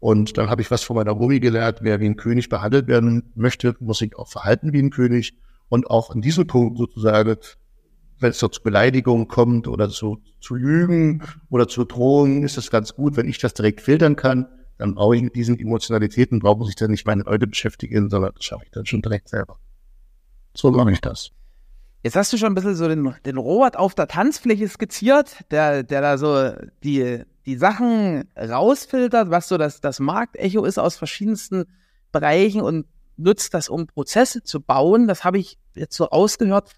[0.00, 3.30] Und dann habe ich was von meiner Omi gelernt, wer wie ein König behandelt werden
[3.34, 5.34] möchte, muss sich auch verhalten wie ein König.
[5.68, 7.36] Und auch in diesem Punkt sozusagen,
[8.18, 12.70] wenn es so zu Beleidigungen kommt oder zu, zu Lügen oder zu Drohungen, ist es
[12.70, 14.46] ganz gut, wenn ich das direkt filtern kann.
[14.78, 18.44] Dann brauche ich mit diesen Emotionalitäten, brauche ich dann nicht meine Leute beschäftigen, sondern das
[18.44, 19.58] schaffe ich dann schon direkt selber.
[20.54, 21.30] So mache ich das.
[22.02, 25.82] Jetzt hast du schon ein bisschen so den, den Robert auf der Tanzfläche skizziert, der,
[25.82, 31.64] der da so die, die Sachen rausfiltert, was so das, das Marktecho ist aus verschiedensten
[32.10, 32.86] Bereichen und
[33.16, 35.08] nutzt das, um Prozesse zu bauen.
[35.08, 36.72] Das habe ich jetzt so ausgehört.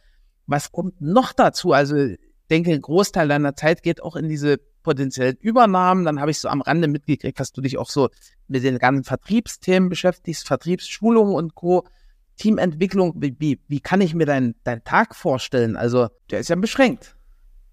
[0.47, 1.73] Was kommt noch dazu?
[1.73, 2.19] Also ich
[2.51, 6.05] denke, ein Großteil deiner Zeit geht auch in diese potenziellen Übernahmen.
[6.05, 8.09] Dann habe ich so am Rande mitgekriegt, dass du dich auch so
[8.49, 11.85] mit den ganzen Vertriebsthemen beschäftigst, Vertriebsschulungen und Co.
[12.43, 15.77] Teamentwicklung, wie, wie, kann ich mir deinen dein Tag vorstellen?
[15.77, 17.15] Also, der ist ja beschränkt.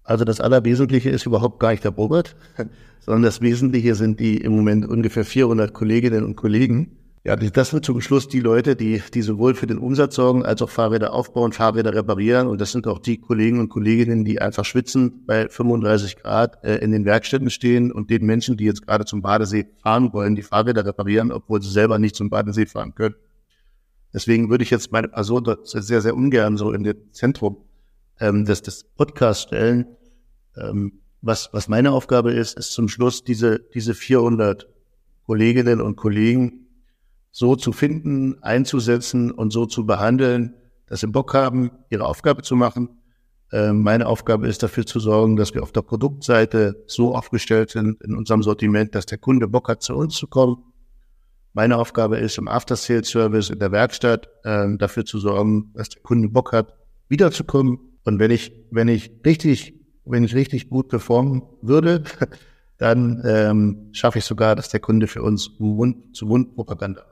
[0.04, 2.36] Also das Allerwesentliche ist überhaupt gar nicht der Robert,
[3.00, 6.96] sondern das Wesentliche sind die im Moment ungefähr 400 Kolleginnen und Kollegen.
[7.24, 10.62] Ja, das sind zum Schluss die Leute, die, die sowohl für den Umsatz sorgen, als
[10.62, 12.46] auch Fahrräder aufbauen, Fahrräder reparieren.
[12.46, 16.76] Und das sind auch die Kollegen und Kolleginnen, die einfach schwitzen, bei 35 Grad äh,
[16.76, 20.42] in den Werkstätten stehen und den Menschen, die jetzt gerade zum Badesee fahren wollen, die
[20.42, 23.16] Fahrräder reparieren, obwohl sie selber nicht zum Badesee fahren können.
[24.12, 27.58] Deswegen würde ich jetzt meine Person sehr, sehr ungern so in das Zentrum
[28.18, 29.86] ähm, des, des Podcasts stellen.
[30.56, 34.68] Ähm, was, was meine Aufgabe ist, ist zum Schluss diese, diese 400
[35.26, 36.66] Kolleginnen und Kollegen
[37.30, 40.54] so zu finden, einzusetzen und so zu behandeln,
[40.86, 42.88] dass sie Bock haben, ihre Aufgabe zu machen.
[43.52, 48.02] Ähm, meine Aufgabe ist dafür zu sorgen, dass wir auf der Produktseite so aufgestellt sind
[48.02, 50.64] in unserem Sortiment, dass der Kunde Bock hat, zu uns zu kommen
[51.52, 56.28] meine Aufgabe ist, im After-Sales-Service in der Werkstatt äh, dafür zu sorgen, dass der Kunde
[56.28, 56.74] Bock hat,
[57.08, 57.78] wiederzukommen.
[58.04, 62.04] Und wenn ich, wenn ich richtig, wenn ich richtig gut performen würde,
[62.78, 67.10] dann ähm, schaffe ich sogar, dass der Kunde für uns Mund zu Mund Propaganda macht.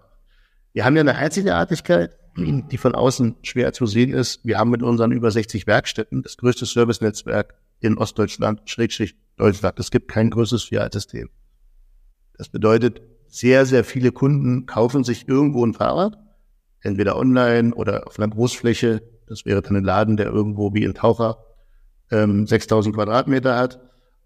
[0.72, 4.44] Wir haben ja eine Einzigartigkeit, die von außen schwer zu sehen ist.
[4.44, 9.78] Wir haben mit unseren über 60 Werkstätten das größte Servicenetzwerk in Ostdeutschland, Schrägstrich Deutschland.
[9.78, 11.30] Es gibt kein größeres Fiat-System.
[12.36, 16.18] Das bedeutet, sehr, sehr viele Kunden kaufen sich irgendwo ein Fahrrad,
[16.80, 19.02] entweder online oder auf einer Großfläche.
[19.26, 21.38] Das wäre dann ein Laden, der irgendwo wie ein Taucher
[22.10, 23.80] ähm, 6000 Quadratmeter hat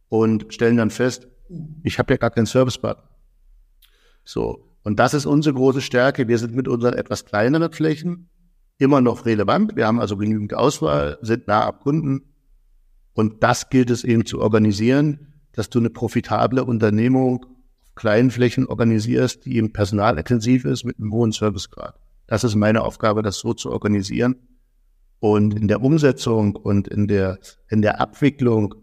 [0.08, 1.28] und stellen dann fest,
[1.82, 3.08] ich habe ja gar keinen Servicepartner.
[4.24, 4.68] So.
[4.84, 6.28] Und das ist unsere große Stärke.
[6.28, 8.28] Wir sind mit unseren etwas kleineren Flächen
[8.78, 9.76] immer noch relevant.
[9.76, 12.22] Wir haben also genügend Auswahl, sind nah am Kunden.
[13.12, 17.46] Und das gilt es eben zu organisieren, dass du eine profitable Unternehmung
[17.94, 21.98] kleinen Flächen organisierst, die eben personalintensiv ist mit einem hohen Servicegrad.
[22.26, 24.36] Das ist meine Aufgabe, das so zu organisieren.
[25.20, 28.74] Und in der Umsetzung und in der, in der Abwicklung,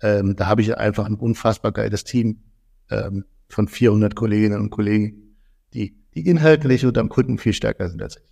[0.00, 2.42] ähm, da habe ich einfach ein unfassbar geiles Team
[2.90, 5.36] ähm, von 400 Kolleginnen und Kollegen,
[5.74, 8.22] die, die inhaltlich und am Kunden viel stärker sind als ich.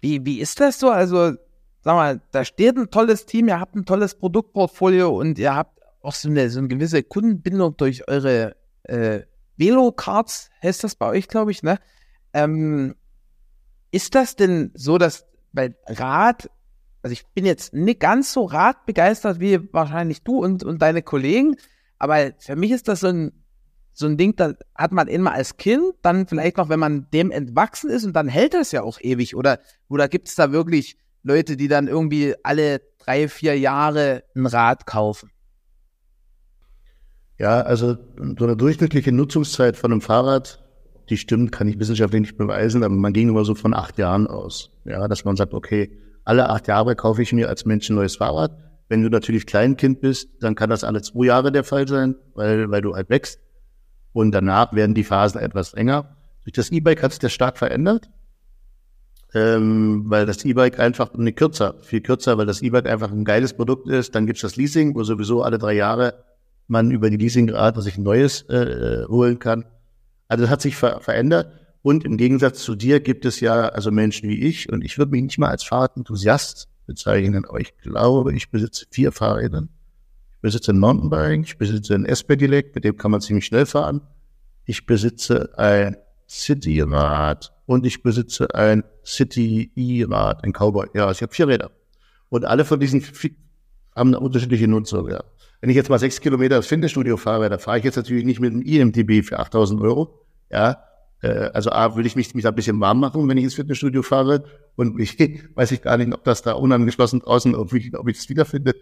[0.00, 0.90] Wie, wie ist das so?
[0.90, 1.32] Also,
[1.80, 5.75] sag mal, da steht ein tolles Team, ihr habt ein tolles Produktportfolio und ihr habt
[6.06, 9.22] auch so eine, so eine gewisse Kundenbindung durch eure äh,
[9.56, 11.78] Velo-Cards, heißt das bei euch, glaube ich, ne?
[12.32, 12.94] Ähm,
[13.90, 16.50] ist das denn so, dass bei Rad,
[17.02, 21.56] also ich bin jetzt nicht ganz so radbegeistert wie wahrscheinlich du und, und deine Kollegen,
[21.98, 23.32] aber für mich ist das so ein,
[23.92, 27.30] so ein Ding, da hat man immer als Kind, dann vielleicht noch, wenn man dem
[27.30, 29.34] entwachsen ist und dann hält das ja auch ewig.
[29.34, 34.44] Oder, oder gibt es da wirklich Leute, die dann irgendwie alle drei, vier Jahre ein
[34.44, 35.30] Rad kaufen?
[37.38, 37.96] Ja, also
[38.38, 40.62] so eine durchschnittliche Nutzungszeit von einem Fahrrad,
[41.10, 44.26] die stimmt, kann ich wissenschaftlich nicht beweisen, aber man ging immer so von acht Jahren
[44.26, 44.70] aus.
[44.84, 45.90] Ja, dass man sagt, okay,
[46.24, 48.52] alle acht Jahre kaufe ich mir als Mensch ein neues Fahrrad.
[48.88, 52.70] Wenn du natürlich Kleinkind bist, dann kann das alle zwei Jahre der Fall sein, weil,
[52.70, 53.40] weil du halt wächst.
[54.12, 56.16] Und danach werden die Phasen etwas länger.
[56.44, 58.08] Durch das E-Bike hat sich das stark verändert,
[59.34, 63.52] ähm, weil das E-Bike einfach ne, kürzer, viel kürzer, weil das E-Bike einfach ein geiles
[63.52, 64.14] Produkt ist.
[64.14, 66.24] Dann gibt's das Leasing, wo sowieso alle drei Jahre
[66.68, 69.64] man über die Leasingrate sich ein neues äh, äh, holen kann.
[70.28, 71.52] Also das hat sich ver verändert.
[71.82, 75.12] Und im Gegensatz zu dir gibt es ja also Menschen wie ich, und ich würde
[75.12, 79.68] mich nicht mal als Fahrradenthusiast bezeichnen, aber ich glaube, ich besitze vier Fahrräder.
[80.32, 84.00] Ich besitze ein Mountainbike, ich besitze ein S-Pedelec, mit dem kann man ziemlich schnell fahren.
[84.64, 85.96] Ich besitze ein
[86.28, 90.88] City-Rad und ich besitze ein City-E-Rad, ein Cowboy.
[90.94, 91.70] Ja, ich habe vier Räder.
[92.28, 93.04] Und alle von diesen
[93.94, 95.22] haben eine unterschiedliche Nutzung, ja.
[95.60, 98.40] Wenn ich jetzt mal sechs Kilometer ins Fitnessstudio fahre, da fahre ich jetzt natürlich nicht
[98.40, 100.24] mit einem IMTB für 8000 Euro.
[100.50, 100.82] Ja,
[101.22, 103.54] äh, also A, will ich mich, mich da ein bisschen warm machen, wenn ich ins
[103.54, 104.44] Fitnessstudio fahre.
[104.76, 105.18] Und ich
[105.54, 108.74] weiß ich gar nicht, ob das da unangeschlossen draußen, ob ich, ob ich es wiederfinde.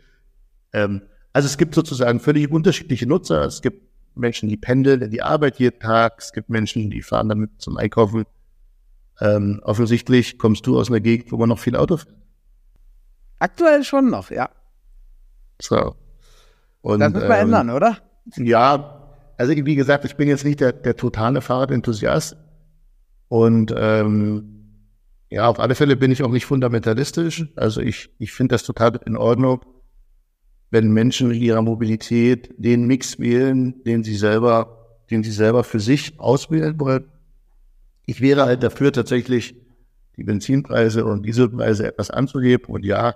[0.73, 3.45] Ähm, also es gibt sozusagen völlig unterschiedliche Nutzer.
[3.45, 3.83] Es gibt
[4.15, 6.17] Menschen, die pendeln in die Arbeit jeden Tag.
[6.19, 8.25] Es gibt Menschen, die fahren damit zum Einkaufen.
[9.21, 12.15] Ähm, offensichtlich kommst du aus einer Gegend, wo man noch viel Auto fährt.
[13.39, 14.51] Aktuell schon noch, ja.
[15.61, 15.97] So.
[16.85, 17.97] Und, das müssen wir ähm, ändern, oder?
[18.37, 22.37] Ja, also wie gesagt, ich bin jetzt nicht der, der totale Fahrradenthusiast.
[23.29, 24.83] Und ähm,
[25.31, 27.47] ja, auf alle Fälle bin ich auch nicht fundamentalistisch.
[27.57, 29.62] Also ich, ich finde das total in Ordnung,
[30.70, 35.81] wenn Menschen in ihrer Mobilität den Mix wählen, den sie selber, den sie selber für
[35.81, 37.07] sich auswählen wollen.
[38.05, 39.57] Ich wäre halt dafür, tatsächlich
[40.18, 42.66] die Benzinpreise und Dieselpreise etwas anzuheben.
[42.66, 43.14] Und ja,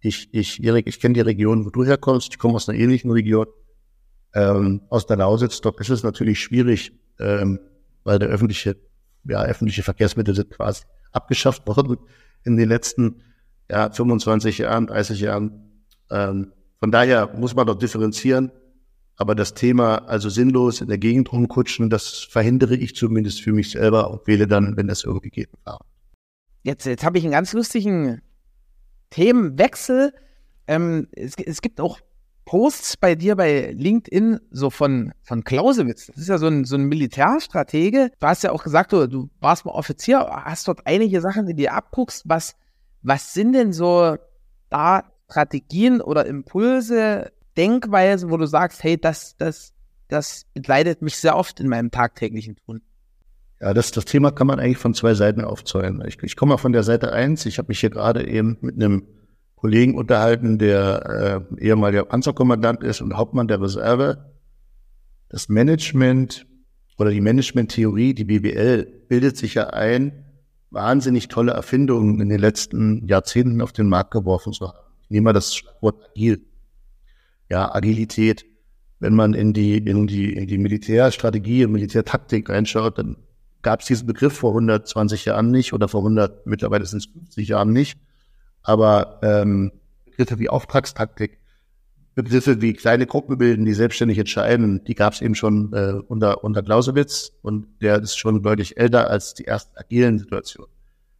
[0.00, 2.28] ich, ich, Erik, ich kenne die Region, wo du herkommst.
[2.32, 3.46] Ich komme aus einer ähnlichen Region,
[4.34, 5.60] ähm, aus der Lausitz.
[5.60, 7.60] Dort ist es natürlich schwierig, ähm,
[8.04, 8.76] weil der öffentliche,
[9.24, 11.98] ja, öffentliche Verkehrsmittel sind quasi abgeschafft worden
[12.44, 13.22] in den letzten
[13.70, 15.84] ja, 25 Jahren, 30 Jahren.
[16.10, 18.50] Ähm, von daher muss man dort differenzieren.
[19.16, 23.70] Aber das Thema, also sinnlos in der Gegend rumkutschen, das verhindere ich zumindest für mich
[23.70, 25.50] selber und wähle dann, wenn das irgendwie geht.
[26.62, 28.22] Jetzt, jetzt habe ich einen ganz lustigen
[29.10, 30.14] Themenwechsel.
[30.66, 32.00] Ähm, es, es, gibt auch
[32.44, 36.06] Posts bei dir bei LinkedIn so von, von Clausewitz.
[36.06, 38.10] Das ist ja so ein, so ein Militärstratege.
[38.18, 41.54] Du hast ja auch gesagt, du, du warst mal Offizier, hast dort einige Sachen, die
[41.54, 42.24] dir abguckst.
[42.26, 42.56] Was,
[43.02, 44.16] was sind denn so
[44.68, 49.72] da Strategien oder Impulse, Denkweise, wo du sagst, hey, das, das,
[50.08, 52.82] das begleitet mich sehr oft in meinem tagtäglichen Tun?
[53.60, 56.02] Ja, das, das Thema kann man eigentlich von zwei Seiten aufzäulen.
[56.06, 57.44] Ich, ich komme mal von der Seite eins.
[57.44, 59.06] Ich habe mich hier gerade eben mit einem
[59.54, 64.32] Kollegen unterhalten, der äh, ehemaliger Panzerkommandant ist und Hauptmann der Reserve.
[65.28, 66.46] Das Management
[66.96, 70.24] oder die Management-Theorie, die BWL, bildet sich ja ein,
[70.70, 74.78] wahnsinnig tolle Erfindungen in den letzten Jahrzehnten auf den Markt geworfen zu haben.
[75.02, 76.40] Ich nehme mal das Schlagwort agil.
[77.50, 78.46] Ja, Agilität.
[79.00, 83.16] Wenn man in die, in die, in die Militärstrategie und Militärtaktik reinschaut, dann
[83.62, 87.48] gab es diesen Begriff vor 120 Jahren nicht oder vor 100, mittlerweile sind es 50
[87.48, 87.98] Jahren nicht.
[88.62, 89.72] Aber ähm,
[90.04, 91.38] Begriffe wie Auftragstaktik,
[92.14, 96.44] Begriffe wie kleine Gruppen bilden, die selbstständig entscheiden, die gab es eben schon äh, unter,
[96.44, 100.70] unter Clausewitz und der ist schon deutlich älter als die ersten agilen Situationen.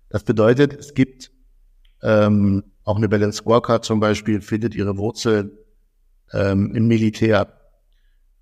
[0.08, 1.30] Das bedeutet, es gibt
[2.02, 5.52] ähm, auch eine Balance Scorecard zum Beispiel, findet ihre Wurzeln
[6.32, 7.59] ähm, im Militär.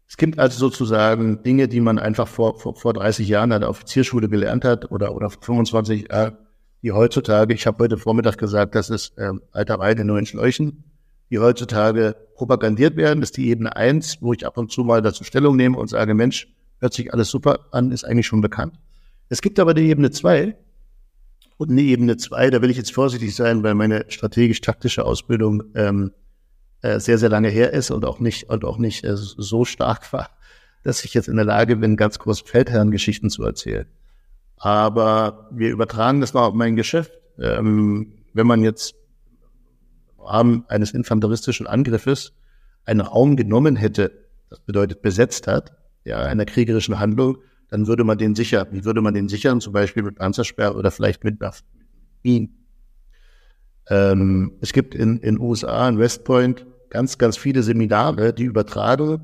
[0.08, 3.68] Es gibt also sozusagen Dinge, die man einfach vor, vor, vor 30 Jahren an der
[3.68, 6.38] Offizierschule gelernt hat oder, oder 25 Jahre,
[6.82, 10.84] die heutzutage, ich habe heute Vormittag gesagt, das ist ähm, alter Wein in neuen Schläuchen,
[11.30, 13.20] die heutzutage propagandiert werden.
[13.20, 15.88] Das ist die Ebene eins, wo ich ab und zu mal dazu Stellung nehme und
[15.88, 18.78] sage, Mensch, hört sich alles super an, ist eigentlich schon bekannt.
[19.28, 20.56] Es gibt aber die Ebene zwei
[21.58, 26.12] und eine Ebene zwei, da will ich jetzt vorsichtig sein, weil meine strategisch-taktische Ausbildung ähm,
[26.82, 30.12] äh, sehr, sehr lange her ist und auch nicht, und auch nicht äh, so stark
[30.12, 30.30] war,
[30.84, 33.86] dass ich jetzt in der Lage bin, ganz große Feldherrengeschichten zu erzählen.
[34.56, 37.12] Aber wir übertragen das noch auf mein Geschäft.
[37.38, 38.94] Ähm, wenn man jetzt
[40.16, 42.32] im Rahmen eines infanteristischen Angriffes
[42.84, 44.12] einen Raum genommen hätte,
[44.50, 47.38] das bedeutet besetzt hat, ja, einer kriegerischen Handlung,
[47.68, 48.68] dann würde man den sichern.
[48.70, 49.60] Wie würde man den sichern?
[49.60, 51.38] Zum Beispiel mit Panzersperr oder vielleicht mit
[52.22, 52.57] Wien.
[53.90, 59.20] Ähm, es gibt in den USA, in West Point, ganz, ganz viele Seminare, die übertragen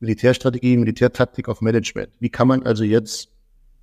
[0.00, 2.10] Militärstrategie, Militärtaktik auf Management.
[2.20, 3.30] Wie kann man also jetzt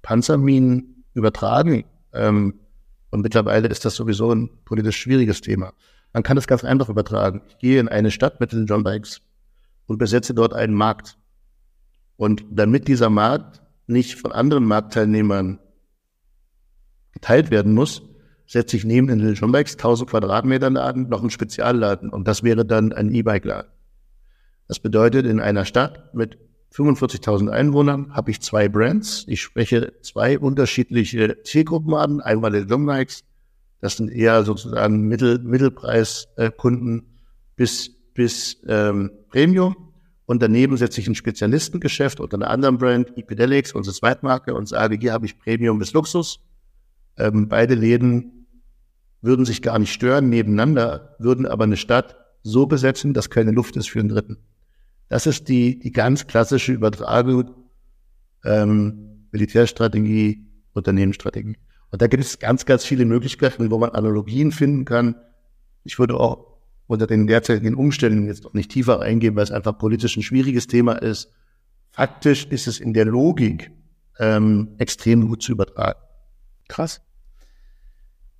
[0.01, 1.85] Panzerminen übertragen?
[2.13, 2.59] Ähm,
[3.09, 5.73] und mittlerweile ist das sowieso ein politisch schwieriges Thema.
[6.13, 7.41] Man kann das ganz einfach übertragen.
[7.47, 9.21] Ich gehe in eine Stadt mit den John Bikes
[9.87, 11.17] und besetze dort einen Markt.
[12.15, 15.59] Und damit dieser Markt nicht von anderen Marktteilnehmern
[17.11, 18.03] geteilt werden muss,
[18.53, 22.93] setze ich neben den Bikes 1000 Quadratmeter Laden noch einen Spezialladen und das wäre dann
[22.93, 23.71] ein E-Bike-Laden.
[24.67, 26.37] Das bedeutet, in einer Stadt mit
[26.71, 29.25] 45.000 Einwohnern habe ich zwei Brands.
[29.27, 32.21] Ich spreche zwei unterschiedliche Zielgruppen an.
[32.21, 33.23] Einmal den John Bikes,
[33.81, 37.07] das sind eher sozusagen Mittel, Mittelpreiskunden
[37.55, 39.93] bis, bis ähm, Premium.
[40.25, 44.97] Und daneben setze ich ein Spezialistengeschäft unter einer anderen Brand, Epidelics, unsere Zweitmarke, und sage,
[44.99, 46.39] hier habe ich Premium bis Luxus.
[47.17, 48.42] Ähm, beide Läden
[49.23, 53.75] würden sich gar nicht stören nebeneinander, würden aber eine Stadt so besetzen, dass keine Luft
[53.77, 54.37] ist für einen Dritten.
[55.09, 57.51] Das ist die, die ganz klassische Übertragung
[58.43, 61.57] ähm, Militärstrategie, Unternehmensstrategie.
[61.89, 65.15] Und da gibt es ganz, ganz viele Möglichkeiten, wo man Analogien finden kann.
[65.83, 66.57] Ich würde auch
[66.87, 70.67] unter den derzeitigen Umständen jetzt noch nicht tiefer eingehen, weil es einfach politisch ein schwieriges
[70.67, 71.31] Thema ist.
[71.91, 73.71] Faktisch ist es in der Logik
[74.19, 75.99] ähm, extrem gut zu übertragen.
[76.67, 77.01] Krass.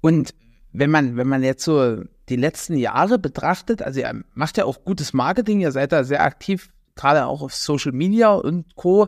[0.01, 0.33] Und
[0.73, 4.83] wenn man, wenn man jetzt so die letzten Jahre betrachtet, also ihr macht ja auch
[4.83, 9.07] gutes Marketing, ihr seid da sehr aktiv gerade auch auf Social Media und Co.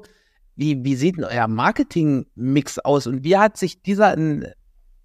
[0.56, 4.47] Wie, wie sieht denn euer Marketing-Mix aus und wie hat sich dieser in,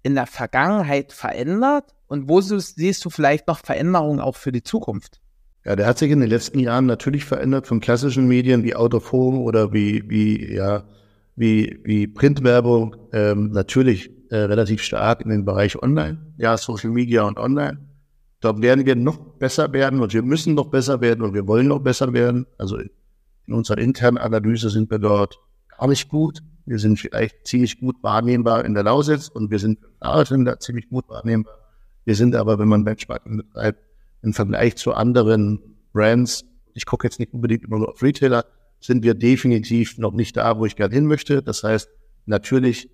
[0.01, 5.19] in der Vergangenheit verändert und wo siehst du vielleicht noch Veränderungen auch für die Zukunft?
[5.65, 8.93] Ja, der hat sich in den letzten Jahren natürlich verändert von klassischen Medien wie Out
[9.13, 10.85] oder wie, wie, ja,
[11.35, 17.23] wie, wie Printwerbung, ähm, natürlich äh, relativ stark in den Bereich Online, ja, Social Media
[17.23, 17.79] und Online.
[18.39, 21.67] Dort werden wir noch besser werden und wir müssen noch besser werden und wir wollen
[21.67, 22.47] noch besser werden.
[22.57, 22.89] Also in
[23.53, 25.37] unserer internen Analyse sind wir dort
[25.77, 26.39] gar nicht gut.
[26.65, 30.23] Wir sind vielleicht ziemlich gut wahrnehmbar in der Lausitz und wir sind da
[30.59, 31.53] ziemlich gut wahrnehmbar.
[32.05, 33.79] Wir sind aber, wenn man Benchmarking betreibt,
[34.21, 35.59] im Vergleich zu anderen
[35.91, 38.45] Brands, ich gucke jetzt nicht unbedingt immer nur auf Retailer,
[38.79, 41.43] sind wir definitiv noch nicht da, wo ich gerne hin möchte.
[41.43, 41.89] Das heißt,
[42.25, 42.89] natürlich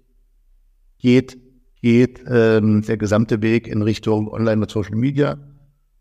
[0.98, 1.38] geht,
[1.82, 5.38] geht ähm, der gesamte Weg in Richtung Online mit Social Media.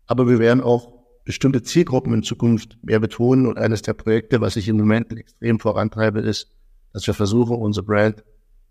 [0.05, 3.45] Aber wir werden auch bestimmte Zielgruppen in Zukunft mehr betonen.
[3.45, 6.49] Und eines der Projekte, was ich im Moment extrem vorantreibe, ist,
[6.93, 8.23] dass wir versuchen, unsere Brand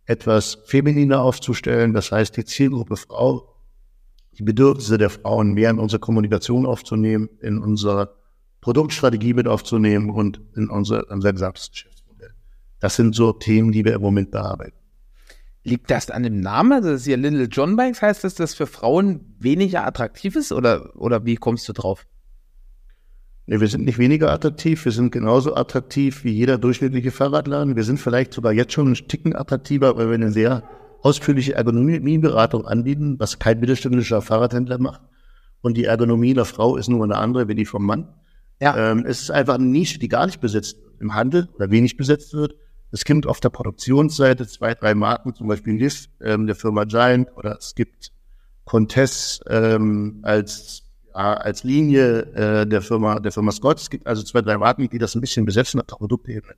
[0.07, 1.93] etwas femininer aufzustellen.
[1.93, 3.57] Das heißt, die Zielgruppe Frau
[4.39, 8.15] die Bedürfnisse der Frauen mehr in unsere Kommunikation aufzunehmen, in unsere
[8.61, 12.35] Produktstrategie mit aufzunehmen und in unser, unser gesamtes Geschäftsmodell.
[12.81, 14.77] Das sind so Themen, die wir im Moment bearbeiten.
[15.67, 16.73] Liegt das an dem Namen?
[16.73, 18.01] Also das ist ja Little John Bikes.
[18.01, 22.07] Heißt das, dass für Frauen weniger attraktiv ist oder, oder wie kommst du drauf?
[23.47, 24.85] Nee, wir sind nicht weniger attraktiv.
[24.85, 27.75] Wir sind genauso attraktiv wie jeder durchschnittliche Fahrradladen.
[27.75, 30.63] Wir sind vielleicht sogar jetzt schon ein Ticken attraktiver, weil wir eine sehr
[31.03, 35.01] ausführliche Ergonomieberatung anbieten, was kein mittelständischer Fahrradhändler macht.
[35.63, 38.15] Und die Ergonomie der Frau ist nur eine andere wie die vom Mann.
[38.61, 38.93] Ja.
[38.93, 41.97] Ähm, es ist einfach eine Nische, die gar nicht besetzt wird im Handel oder wenig
[41.97, 42.55] besetzt wird.
[42.93, 47.29] Es gibt auf der Produktionsseite zwei, drei Marken, zum Beispiel Lift ähm, der Firma Giant
[47.37, 48.13] oder es gibt
[48.65, 50.83] Contest ähm, als
[51.15, 53.81] ja, als Linie äh, der Firma der Firma Scott.
[53.81, 56.55] Es gibt also zwei, drei Marken, die das ein bisschen besetzen auf der Produktebene.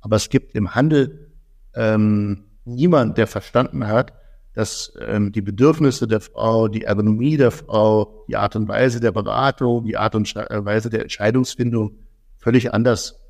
[0.00, 1.32] Aber es gibt im Handel
[1.74, 4.12] ähm, niemand, der verstanden hat,
[4.52, 9.12] dass ähm, die Bedürfnisse der Frau, die Ergonomie der Frau, die Art und Weise der
[9.12, 11.98] Beratung, die Art und äh, Weise der Entscheidungsfindung
[12.38, 13.23] völlig anders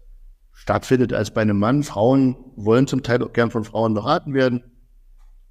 [0.64, 1.82] stattfindet als bei einem Mann.
[1.82, 4.64] Frauen wollen zum Teil auch gern von Frauen beraten werden.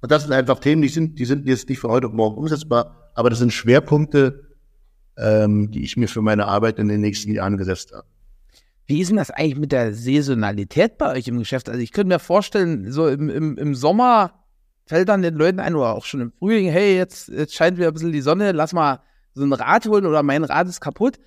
[0.00, 2.36] Und das sind einfach Themen, die sind, die sind jetzt nicht von heute auf morgen
[2.36, 4.56] umsetzbar, aber das sind Schwerpunkte,
[5.16, 8.08] ähm, die ich mir für meine Arbeit in den nächsten Jahren gesetzt habe.
[8.86, 11.68] Wie ist denn das eigentlich mit der Saisonalität bei euch im Geschäft?
[11.68, 14.32] Also ich könnte mir vorstellen, so im, im, im Sommer
[14.84, 17.86] fällt dann den Leuten ein, oder auch schon im Frühling, hey, jetzt, jetzt scheint wieder
[17.86, 19.00] ein bisschen die Sonne, lass mal
[19.32, 21.20] so ein Rad holen oder mein Rad ist kaputt.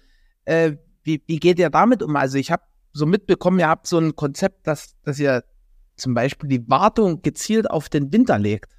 [0.43, 0.73] Äh,
[1.03, 2.17] wie, wie geht ihr damit um?
[2.17, 2.63] Also ich habe
[2.97, 5.43] so mitbekommen, ihr habt so ein Konzept, dass, dass ihr
[5.95, 8.71] zum Beispiel die Wartung gezielt auf den Winter legt.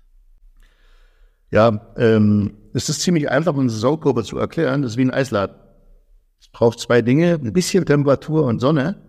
[1.51, 4.83] Ja, ähm, es ist ziemlich einfach, eine Saisonkurve zu erklären.
[4.83, 5.57] Das ist wie ein Eisladen.
[6.41, 9.03] Es braucht zwei Dinge, ein bisschen Temperatur und Sonne.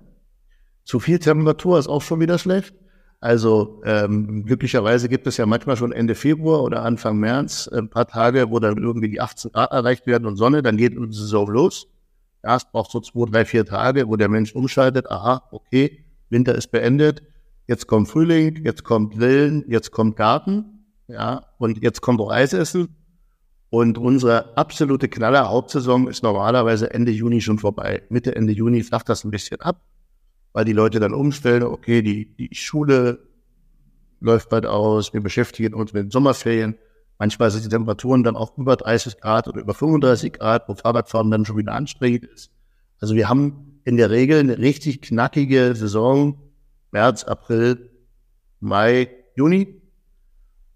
[0.86, 2.74] Zu viel Temperatur ist auch schon wieder schlecht.
[3.20, 8.08] Also ähm, glücklicherweise gibt es ja manchmal schon Ende Februar oder Anfang März ein paar
[8.08, 11.48] Tage, wo dann irgendwie die 18 Grad erreicht werden und Sonne, dann geht unsere Saison
[11.50, 11.88] los.
[12.44, 16.56] Ja, es braucht so zwei, drei, vier Tage, wo der Mensch umschaltet, aha, okay, Winter
[16.56, 17.24] ist beendet,
[17.68, 22.96] jetzt kommt Frühling, jetzt kommt Grillen, jetzt kommt Garten, ja, und jetzt kommt auch Eisessen.
[23.72, 28.02] Und unsere absolute Knaller-Hauptsaison ist normalerweise Ende Juni schon vorbei.
[28.10, 29.84] Mitte, Ende Juni flacht das ein bisschen ab,
[30.54, 33.20] weil die Leute dann umstellen, okay, die, die Schule
[34.22, 36.76] läuft bald aus, wir beschäftigen uns mit den Sommerferien.
[37.20, 41.30] Manchmal sind die Temperaturen dann auch über 30 Grad oder über 35 Grad, wo Fahrradfahren
[41.30, 42.50] dann schon wieder anstrengend ist.
[43.02, 46.40] Also wir haben in der Regel eine richtig knackige Saison,
[46.92, 47.90] März, April,
[48.62, 49.82] Mai, Juni.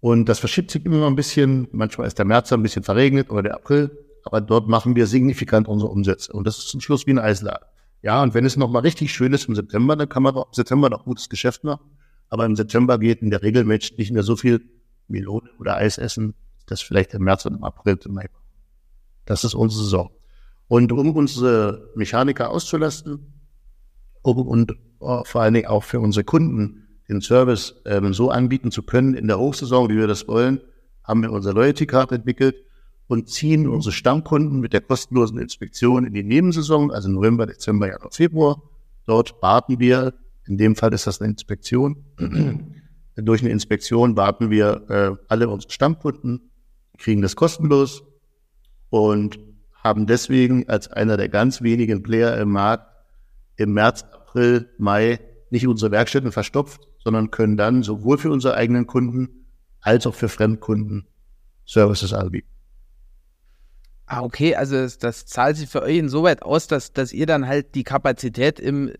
[0.00, 1.66] Und das verschiebt sich immer ein bisschen.
[1.72, 3.90] Manchmal ist der März ein bisschen verregnet oder der April.
[4.24, 6.30] Aber dort machen wir signifikant unsere Umsätze.
[6.32, 7.66] Und das ist zum Schluss wie ein Eisladen.
[8.02, 10.52] Ja, und wenn es nochmal richtig schön ist im September, dann kann man auch im
[10.52, 11.86] September noch gutes Geschäft machen.
[12.28, 14.62] Aber im September geht in der Regel nicht mehr so viel
[15.08, 16.34] Melone oder Eis essen,
[16.66, 18.28] das vielleicht im März und im April zum Mai.
[19.26, 20.10] Das ist unsere Saison.
[20.68, 23.32] Und um unsere Mechaniker auszulasten,
[24.22, 28.70] um und oh, vor allen Dingen auch für unsere Kunden den Service ähm, so anbieten
[28.70, 30.60] zu können in der Hochsaison, wie wir das wollen,
[31.02, 32.56] haben wir unsere Loyalty Card entwickelt
[33.06, 38.10] und ziehen unsere Stammkunden mit der kostenlosen Inspektion in die Nebensaison, also November, Dezember, Januar,
[38.10, 38.62] Februar.
[39.06, 40.14] Dort warten wir,
[40.46, 42.04] in dem Fall ist das eine Inspektion,
[43.16, 46.50] durch eine Inspektion warten wir äh, alle unsere Stammkunden,
[46.98, 48.02] kriegen das kostenlos
[48.90, 49.38] und
[49.72, 52.90] haben deswegen als einer der ganz wenigen Player im Markt
[53.56, 58.86] im März, April, Mai nicht unsere Werkstätten verstopft, sondern können dann sowohl für unsere eigenen
[58.86, 59.46] Kunden
[59.80, 61.06] als auch für Fremdkunden
[61.66, 62.48] Services anbieten.
[64.06, 67.46] Ah, okay, also das, das zahlt sich für euch insoweit aus, dass, dass ihr dann
[67.46, 68.92] halt die Kapazität im,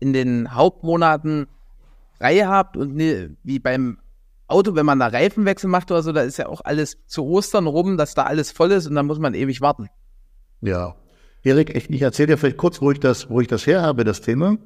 [0.00, 1.46] in den Hauptmonaten
[2.20, 3.98] frei habt und ne, wie beim
[4.46, 7.66] Auto, wenn man da Reifenwechsel macht oder so, da ist ja auch alles zu Ostern
[7.66, 9.88] rum, dass da alles voll ist und dann muss man ewig warten.
[10.60, 10.96] Ja.
[11.42, 14.04] Erik, ich, ich erzähle dir vielleicht kurz, wo ich das, wo ich das her habe,
[14.04, 14.58] das Thema.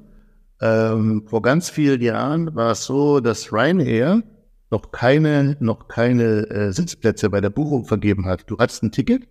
[0.59, 4.23] Ähm, vor ganz vielen Jahren war es so, dass Ryanair
[4.71, 8.49] noch keine, noch keine äh, Sitzplätze bei der Buchung vergeben hat.
[8.49, 9.27] Du hattest ein Ticket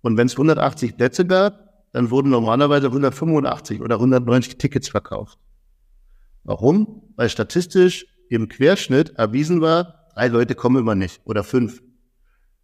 [0.00, 5.38] und wenn es 180 Plätze gab, dann wurden normalerweise 185 oder 190 Tickets verkauft.
[6.46, 7.02] Warum?
[7.16, 11.82] Weil statistisch im Querschnitt erwiesen war, drei Leute kommen immer nicht oder fünf.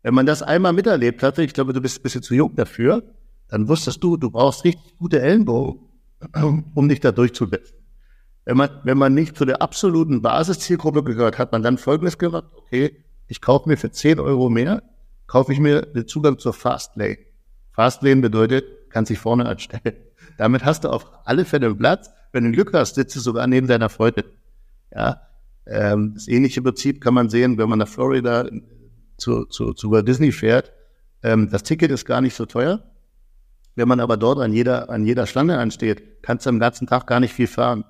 [0.03, 3.03] Wenn man das einmal miterlebt hatte, ich glaube, du bist ein bisschen zu jung dafür,
[3.49, 5.81] dann wusstest du, du brauchst richtig gute Ellenbogen,
[6.75, 7.77] um dich da durchzusetzen.
[8.45, 12.47] Wenn man, wenn man nicht zu der absoluten Basiszielgruppe gehört, hat man dann Folgendes gemacht,
[12.57, 14.85] okay, ich kaufe mir für 10 Euro mehr,
[15.27, 17.19] kaufe ich mir den Zugang zur Fastlane.
[17.73, 19.97] Fastlane bedeutet, kann sich vorne anstellen.
[20.39, 22.11] Damit hast du auf alle Fälle einen Platz.
[22.33, 24.25] Wenn du Glück hast, sitzt du sogar neben deiner Freundin.
[24.95, 25.23] Ja,
[25.67, 28.49] ähm, das ähnliche Prinzip kann man sehen, wenn man nach Florida
[29.17, 30.73] zu, zu, zu Walt Disney fährt.
[31.23, 32.83] Ähm, das Ticket ist gar nicht so teuer.
[33.75, 37.07] Wenn man aber dort an jeder, an jeder Schlange ansteht, kannst du am ganzen Tag
[37.07, 37.85] gar nicht viel fahren.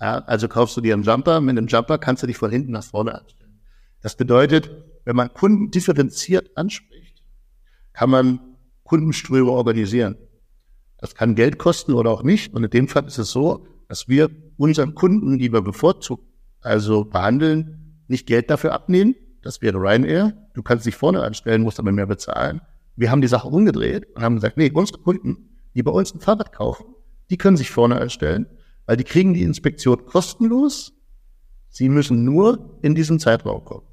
[0.00, 2.72] Ja, also kaufst du dir einen Jumper, mit einem Jumper kannst du dich von hinten
[2.72, 3.60] nach vorne anstellen.
[4.02, 4.70] Das bedeutet,
[5.04, 7.22] wenn man Kunden differenziert anspricht,
[7.92, 8.40] kann man
[8.82, 10.16] Kundenströme organisieren.
[11.02, 12.54] Das kann Geld kosten oder auch nicht.
[12.54, 16.24] Und in dem Fall ist es so, dass wir unseren Kunden, die wir bevorzugt
[16.60, 19.16] also behandeln, nicht Geld dafür abnehmen.
[19.42, 20.32] Das wäre Ryanair.
[20.54, 22.60] Du kannst dich vorne anstellen, musst aber mehr bezahlen.
[22.94, 26.20] Wir haben die Sache umgedreht und haben gesagt, nee, unsere Kunden, die bei uns ein
[26.20, 26.86] Fahrrad kaufen,
[27.30, 28.46] die können sich vorne anstellen,
[28.86, 30.92] weil die kriegen die Inspektion kostenlos.
[31.68, 33.86] Sie müssen nur in diesen Zeitraum kommen.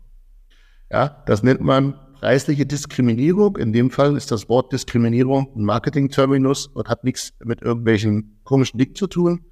[0.92, 3.58] Ja, das nennt man preisliche Diskriminierung.
[3.58, 8.78] In dem Fall ist das Wort Diskriminierung ein Marketing-Terminus und hat nichts mit irgendwelchen komischen
[8.78, 9.46] Dingen zu tun.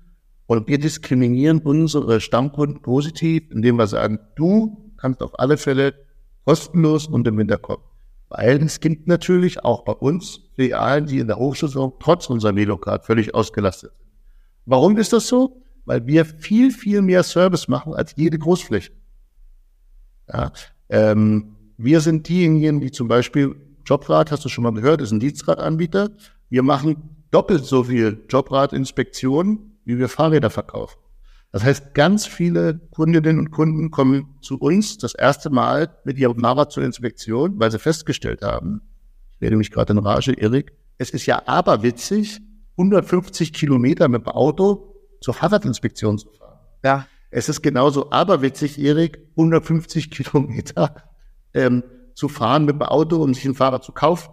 [0.47, 5.93] Und wir diskriminieren unsere Stammkunden positiv, indem wir sagen, du kannst auf alle Fälle
[6.45, 7.83] kostenlos und im Winter kommen.
[8.29, 13.05] Weil es gibt natürlich auch bei uns Filialen, die in der Hochsaison trotz unserer Velocard
[13.05, 14.09] völlig ausgelastet sind.
[14.65, 15.61] Warum ist das so?
[15.85, 18.91] Weil wir viel, viel mehr Service machen als jede Großfläche.
[20.27, 20.51] Ja,
[20.89, 23.55] ähm, wir sind diejenigen, die zum Beispiel
[23.85, 26.09] Jobrad, hast du schon mal gehört, ist ein Dienstradanbieter.
[26.49, 30.97] Wir machen doppelt so viel Jobradinspektionen, wie wir Fahrräder verkaufen.
[31.51, 36.39] Das heißt, ganz viele Kundinnen und Kunden kommen zu uns das erste Mal mit ihrem
[36.39, 38.81] Fahrrad zur Inspektion, weil sie festgestellt haben,
[39.35, 42.39] ich rede mich gerade in Rage, Erik, es ist ja aberwitzig,
[42.71, 46.59] 150 Kilometer mit dem Auto zur Fahrradinspektion zu fahren.
[46.83, 47.07] Ja.
[47.29, 51.06] Es ist genauso aberwitzig, Erik, 150 Kilometer
[51.57, 51.83] ähm,
[52.13, 54.29] zu fahren mit dem Auto, um sich ein Fahrrad zu kaufen.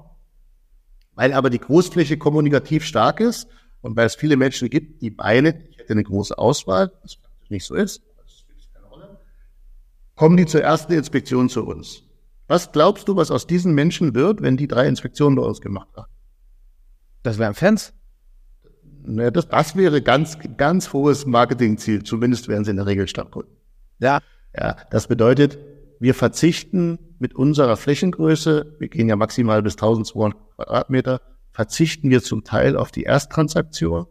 [1.14, 3.48] Weil aber die Großfläche kommunikativ stark ist
[3.80, 7.18] und weil es viele Menschen gibt, die meinen, ich hätte eine große Auswahl, was
[7.48, 8.02] nicht so ist,
[10.16, 12.02] kommen die zur ersten Inspektion zu uns.
[12.46, 15.88] Was glaubst du, was aus diesen Menschen wird, wenn die drei Inspektionen bei uns gemacht
[15.96, 16.10] haben?
[17.22, 17.94] Das wären Fans.
[19.02, 22.02] Ne, das, das wäre ganz, ganz hohes Marketingziel.
[22.02, 23.54] Zumindest wären sie in der Regel Stammkunden.
[23.98, 24.20] Ja.
[24.56, 25.58] Ja, das bedeutet,
[26.04, 32.44] wir verzichten mit unserer Flächengröße, wir gehen ja maximal bis 1200 Quadratmeter, verzichten wir zum
[32.44, 34.04] Teil auf die Ersttransaktion,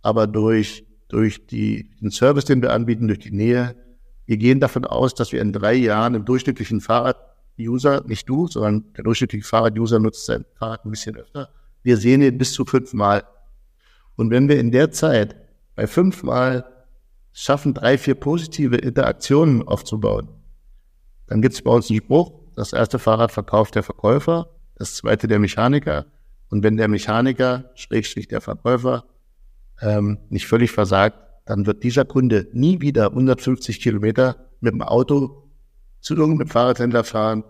[0.00, 3.76] aber durch, durch die, den Service, den wir anbieten, durch die Nähe,
[4.24, 8.90] wir gehen davon aus, dass wir in drei Jahren im durchschnittlichen Fahrrad-User, nicht du, sondern
[8.94, 11.50] der durchschnittliche Fahrrad-User nutzt sein Fahrrad ein bisschen öfter,
[11.82, 13.24] wir sehen ihn bis zu fünfmal.
[14.16, 15.36] Und wenn wir in der Zeit
[15.74, 16.64] bei fünfmal
[17.34, 20.39] schaffen, drei, vier positive Interaktionen aufzubauen,
[21.30, 25.28] dann gibt es bei uns einen Spruch, das erste Fahrrad verkauft der Verkäufer, das zweite
[25.28, 26.06] der Mechaniker.
[26.48, 29.04] Und wenn der Mechaniker, Schrägstrich der Verkäufer,
[29.80, 31.16] ähm, nicht völlig versagt,
[31.46, 35.48] dann wird dieser Kunde nie wieder 150 Kilometer mit dem Auto
[36.00, 37.44] zu irgendeinem Fahrradhändler fahren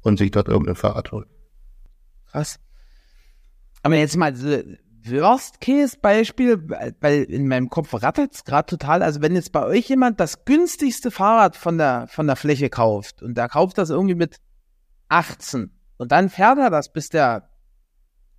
[0.00, 1.28] und sich dort irgendein Fahrrad holen.
[2.30, 2.58] Krass.
[3.82, 4.34] Aber jetzt mal
[5.10, 6.68] Worst-Case-Beispiel,
[7.00, 9.02] weil in meinem Kopf rattert es gerade total.
[9.02, 13.22] Also wenn jetzt bei euch jemand das günstigste Fahrrad von der, von der Fläche kauft
[13.22, 14.36] und der kauft das irgendwie mit
[15.08, 17.48] 18 und dann fährt er das, bis der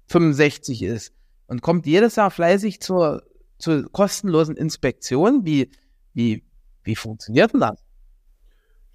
[0.07, 1.13] 65 ist
[1.47, 3.23] und kommt jedes Jahr fleißig zur,
[3.57, 5.71] zur kostenlosen Inspektion, wie,
[6.13, 6.43] wie,
[6.83, 7.83] wie funktioniert denn das?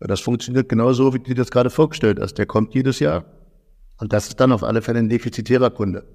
[0.00, 2.34] Ja, das funktioniert genauso, wie du das gerade vorgestellt hast.
[2.34, 3.24] Der kommt jedes Jahr.
[3.98, 6.06] Und das ist dann auf alle Fälle ein defizitärer Kunde.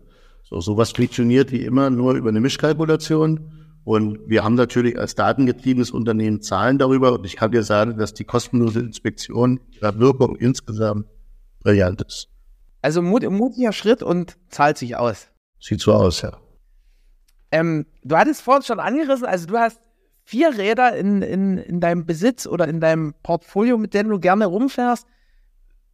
[0.43, 3.51] So, sowas funktioniert wie immer nur über eine Mischkalkulation.
[3.85, 7.13] Und wir haben natürlich als datengetriebenes Unternehmen Zahlen darüber.
[7.13, 11.07] Und ich kann dir sagen, dass die kostenlose Inspektion ihrer Wirkung insgesamt
[11.59, 12.29] brillant ist.
[12.81, 15.29] Also mut, mutiger Schritt und zahlt sich aus.
[15.59, 16.37] Sieht so aus, ja.
[17.51, 19.79] Ähm, du hattest vorhin schon angerissen, also du hast
[20.23, 24.45] vier Räder in, in, in deinem Besitz oder in deinem Portfolio, mit denen du gerne
[24.45, 25.05] rumfährst.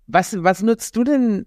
[0.07, 1.45] Was, was nutzt du denn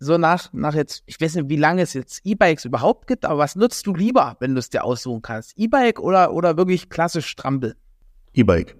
[0.00, 3.38] so nach, nach jetzt, ich weiß nicht, wie lange es jetzt E-Bikes überhaupt gibt, aber
[3.38, 5.54] was nutzt du lieber, wenn du es dir aussuchen kannst?
[5.56, 7.74] E-Bike oder, oder wirklich klassisch Strampel?
[8.32, 8.76] E-Bike.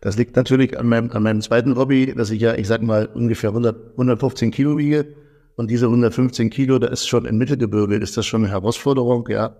[0.00, 3.06] Das liegt natürlich an meinem, an meinem zweiten Hobby, dass ich ja, ich sag mal,
[3.06, 5.14] ungefähr 100, 115 Kilo wiege.
[5.54, 9.56] Und diese 115 Kilo, da ist schon im Mittelgebirge, ist das schon eine Herausforderung, ja.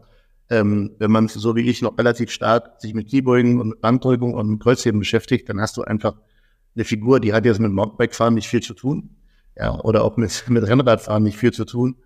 [0.50, 4.58] Ähm, wenn man so wie ich noch relativ stark sich mit Kniebeugen und mit und
[4.58, 6.14] Kreuzheben beschäftigt, dann hast du einfach
[6.74, 9.10] eine Figur, die hat jetzt mit Mountainbike-Fahren nicht viel zu tun
[9.56, 11.96] ja, oder auch mit, mit Rennradfahren nicht viel zu tun.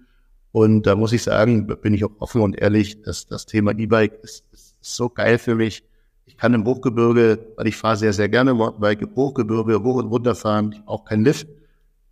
[0.52, 4.18] Und da muss ich sagen, bin ich auch offen und ehrlich, dass das Thema E-Bike
[4.22, 5.84] ist, ist so geil für mich.
[6.24, 10.34] Ich kann im Hochgebirge, weil ich fahre sehr, sehr gerne Mountainbike, Hochgebirge hoch und runter
[10.34, 11.46] fahren, auch kein Lift.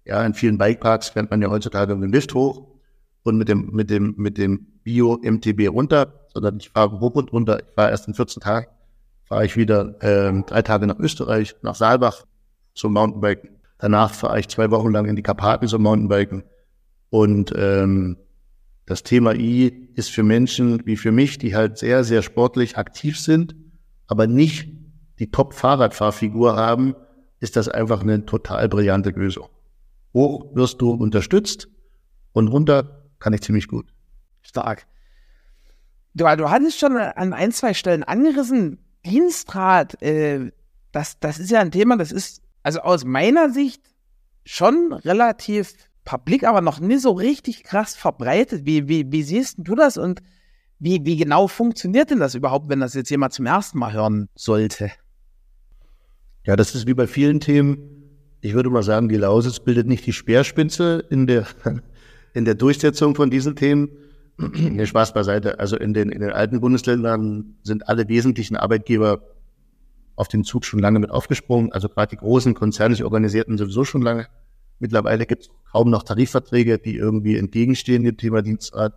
[0.05, 2.67] Ja, in vielen Bikeparks fährt man ja heutzutage mit dem Lift hoch
[3.23, 7.61] und mit dem, mit dem, mit dem Bio-MTB runter, sondern ich fahre hoch und runter.
[7.61, 8.67] Ich fahre erst in 14 Tagen,
[9.25, 12.25] fahre ich wieder äh, drei Tage nach Österreich, nach Saalbach
[12.75, 13.51] zum Mountainbiken.
[13.85, 16.43] Danach fahre ich zwei Wochen lang in die Karpaten zum Mountainbiken.
[17.11, 18.17] Und ähm,
[18.87, 23.21] das Thema I ist für Menschen wie für mich, die halt sehr, sehr sportlich aktiv
[23.21, 23.55] sind,
[24.07, 24.73] aber nicht
[25.19, 26.95] die Top-Fahrradfahrfigur haben,
[27.41, 29.51] ist das einfach eine total brillante Lösung.
[30.15, 31.69] Hoch wirst du unterstützt
[32.33, 33.93] und runter kann ich ziemlich gut.
[34.41, 34.87] Stark.
[36.15, 40.53] Du, du hattest schon an ein, zwei Stellen angerissen, Dienstrat, äh,
[40.91, 43.83] das, das ist ja ein Thema, das ist also aus meiner Sicht
[44.45, 48.67] schon relativ publik, aber noch nie so richtig krass verbreitet.
[48.67, 50.21] Wie, wie, wie siehst du das und
[50.79, 54.29] wie, wie genau funktioniert denn das überhaupt, wenn das jetzt jemand zum ersten Mal hören
[54.35, 54.91] sollte?
[56.45, 57.79] Ja, das ist wie bei vielen Themen.
[58.41, 61.47] Ich würde mal sagen, die Lausitz bildet nicht die Speerspitze in der,
[62.35, 63.89] in der Durchsetzung von diesen Themen.
[64.37, 65.61] Nee, Spaß beiseite.
[65.61, 69.23] Also in den, in den alten Bundesländern sind alle wesentlichen Arbeitgeber
[70.17, 71.73] auf den Zug schon lange mit aufgesprungen.
[71.73, 74.27] Also gerade die großen konzernlich organisierten sowieso schon lange.
[74.79, 78.95] Mittlerweile gibt es kaum noch Tarifverträge, die irgendwie entgegenstehen dem Thema Dienstrat.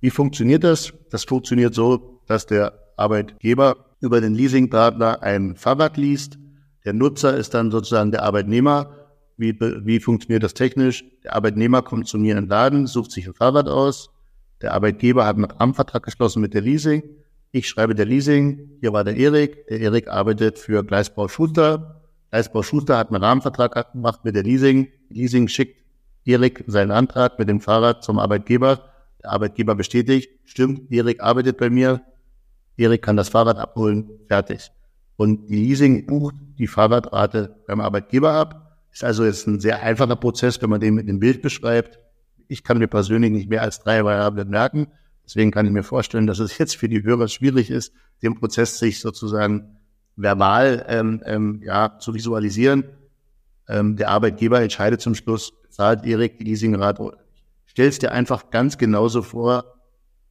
[0.00, 0.92] Wie funktioniert das?
[1.10, 6.38] Das funktioniert so, dass der Arbeitgeber über den Leasingpartner ein Fahrrad liest.
[6.84, 8.94] Der Nutzer ist dann sozusagen der Arbeitnehmer.
[9.36, 11.04] Wie, wie funktioniert das technisch?
[11.24, 14.10] Der Arbeitnehmer kommt zu mir in den Laden, sucht sich ein Fahrrad aus.
[14.60, 17.02] Der Arbeitgeber hat einen Rahmenvertrag geschlossen mit der Leasing.
[17.56, 22.02] Ich schreibe der Leasing, hier war der Erik, der Erik arbeitet für Gleisbau Schuster.
[22.30, 24.88] Gleisbau Schuster hat einen Rahmenvertrag gemacht mit der Leasing.
[25.08, 25.80] Leasing schickt
[26.24, 28.90] Erik seinen Antrag mit dem Fahrrad zum Arbeitgeber.
[29.22, 32.00] Der Arbeitgeber bestätigt, stimmt, Erik arbeitet bei mir.
[32.76, 34.72] Erik kann das Fahrrad abholen, fertig.
[35.14, 38.78] Und die Leasing bucht die Fahrradrate beim Arbeitgeber ab.
[38.90, 42.00] Ist also jetzt ein sehr einfacher Prozess, wenn man den mit dem Bild beschreibt.
[42.48, 44.88] Ich kann mir persönlich nicht mehr als drei Variablen merken.
[45.24, 48.78] Deswegen kann ich mir vorstellen, dass es jetzt für die Hörer schwierig ist, den Prozess
[48.78, 49.78] sich sozusagen
[50.16, 52.84] verbal ähm, ähm, ja, zu visualisieren.
[53.68, 57.44] Ähm, der Arbeitgeber entscheidet zum Schluss, bezahlt Erik die Leasingrate oder nicht.
[57.66, 59.64] Stellst dir einfach ganz genauso vor,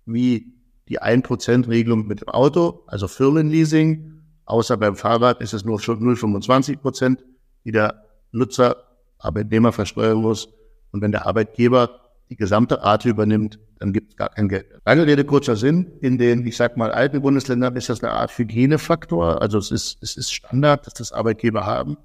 [0.06, 0.54] wie
[0.88, 6.78] die 1%-Regelung mit dem Auto, also Firmenleasing, außer beim Fahrrad ist es nur schon 0,25
[6.78, 7.24] Prozent,
[7.66, 8.78] die der Nutzer,
[9.18, 10.50] Arbeitnehmer versteuern muss.
[10.92, 12.03] Und wenn der Arbeitgeber
[12.34, 14.66] die gesamte Rate übernimmt, dann gibt es gar kein Geld.
[14.88, 15.92] Lange Rede, kurzer Sinn.
[16.02, 19.40] In den, ich sag mal, alten Bundesländern ist das eine Art Hygienefaktor.
[19.40, 21.96] Also es ist, es ist Standard, dass das Arbeitgeber haben.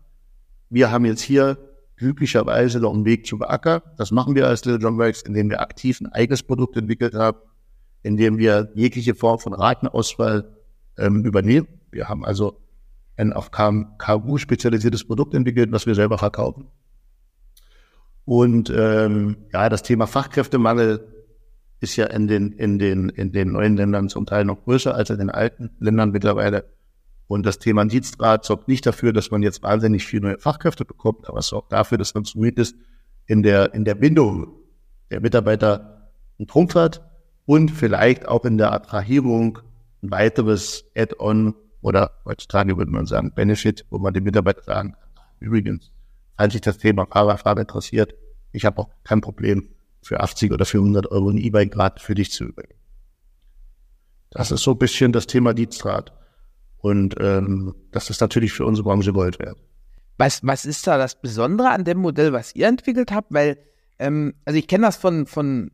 [0.69, 1.57] Wir haben jetzt hier
[1.97, 3.81] glücklicherweise noch einen Weg zu beackern.
[3.97, 7.39] Das machen wir als Little John Works, indem wir aktiv ein eigenes Produkt entwickelt haben,
[8.03, 10.59] indem wir jegliche Form von Ratenauswahl
[10.99, 11.69] ähm, übernehmen.
[11.91, 12.61] Wir haben also
[13.17, 16.67] ein auf KMU spezialisiertes Produkt entwickelt, was wir selber verkaufen.
[18.29, 21.01] Und ähm, ja, das Thema Fachkräftemangel
[21.81, 25.09] ist ja in den, in, den, in den neuen Ländern zum Teil noch größer als
[25.09, 26.67] in den alten Ländern mittlerweile.
[27.27, 31.27] Und das Thema Dienstgrad sorgt nicht dafür, dass man jetzt wahnsinnig viele neue Fachkräfte bekommt,
[31.27, 32.77] aber es sorgt dafür, dass man zumindest
[33.25, 34.49] in der, in der Bindung
[35.11, 37.11] der Mitarbeiter einen Trumpf hat
[37.47, 39.61] und vielleicht auch in der Attrahierung
[40.03, 45.25] ein weiteres Add-on oder heutzutage würde man sagen Benefit, wo man den Mitarbeiter sagen kann,
[45.41, 45.93] übrigens,
[46.39, 48.15] falls sich das Thema Fahrradfahren interessiert,
[48.53, 49.69] ich habe auch kein Problem,
[50.01, 52.81] für 80 oder für 100 Euro ein E-Bike gerade für dich zu übernehmen.
[54.31, 56.13] Das ist so ein bisschen das Thema Dienstrat.
[56.79, 59.59] Und ähm, das ist natürlich für unsere Branche Gold wert.
[60.17, 63.33] Was, was ist da das Besondere an dem Modell, was ihr entwickelt habt?
[63.33, 63.59] Weil,
[63.99, 65.73] ähm, also ich kenne das von, von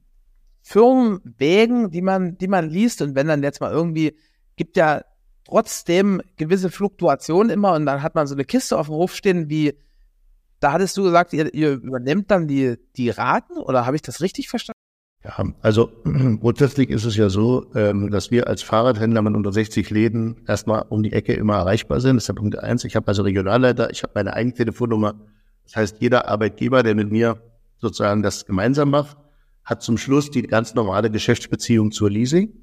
[0.63, 4.17] Firmenwegen, die man, die man liest und wenn dann jetzt mal irgendwie,
[4.57, 5.05] gibt ja
[5.45, 9.51] trotzdem gewisse Fluktuationen immer und dann hat man so eine Kiste auf dem Hof stehen
[9.51, 9.75] wie
[10.65, 14.23] da hattest du gesagt, ihr, ihr übernehmt dann die, die Raten oder habe ich das
[14.23, 14.79] richtig verstanden?
[15.23, 15.91] Ja, also
[16.41, 20.87] grundsätzlich ist es ja so, ähm, dass wir als Fahrradhändler mit unter 60 Läden erstmal
[20.89, 22.17] um die Ecke immer erreichbar sind.
[22.17, 22.85] Das ist der Punkt eins.
[22.85, 25.15] Ich habe also Regionalleiter, ich habe meine eigene Telefonnummer.
[25.65, 27.43] Das heißt, jeder Arbeitgeber, der mit mir
[27.77, 29.19] sozusagen das gemeinsam macht,
[29.65, 32.55] hat zum Schluss die ganz normale Geschäftsbeziehung zur Leasing.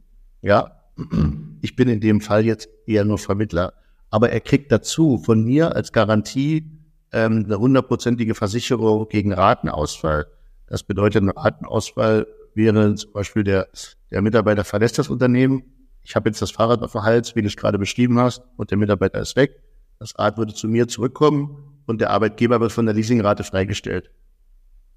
[0.42, 0.82] Ja,
[1.62, 3.74] ich bin in dem Fall jetzt eher nur Vermittler.
[4.10, 6.81] Aber er kriegt dazu von mir als Garantie
[7.12, 10.28] ähm, eine hundertprozentige Versicherung gegen Ratenausfall.
[10.68, 13.68] Das bedeutet, ein Ratenausfall wäre zum Beispiel der,
[14.10, 15.64] der Mitarbeiter verlässt das Unternehmen.
[16.04, 18.72] Ich habe jetzt das Fahrrad auf dem Hals, wie du es gerade beschrieben hast, und
[18.72, 19.62] der Mitarbeiter ist weg.
[20.00, 24.10] Das Rad würde zu mir zurückkommen und der Arbeitgeber wird von der Leasingrate freigestellt.